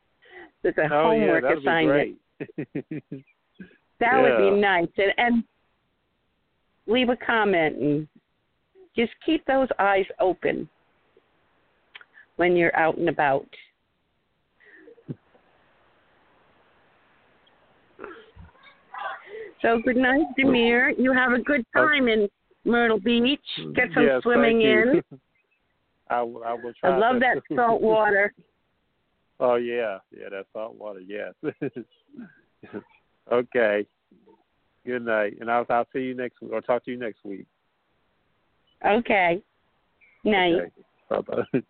[0.63, 3.25] It's a oh, homework yeah, assignment.
[4.03, 4.23] That yeah.
[4.23, 4.89] would be nice.
[4.97, 5.45] And, and
[6.89, 8.09] leave a comment and
[8.97, 10.69] just keep those eyes open
[12.35, 13.47] when you're out and about.
[19.63, 20.99] So good night, Jamere.
[20.99, 22.29] You have a good uh, time in
[22.65, 23.39] Myrtle Beach.
[23.77, 25.01] Get some yes, swimming in.
[26.11, 26.91] I, I will try.
[26.91, 27.21] I love to.
[27.21, 28.35] that salt water.
[29.39, 30.99] oh yeah, yeah, that salt water.
[30.99, 31.35] Yes.
[33.31, 33.87] Okay.
[34.85, 37.47] Good night, and I'll I'll see you next week or talk to you next week.
[38.85, 39.43] Okay.
[40.25, 40.55] Night.
[40.55, 40.71] Okay.
[41.09, 41.63] Bye bye.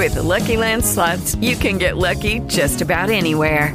[0.00, 3.74] With the Lucky Land slots, you can get lucky just about anywhere.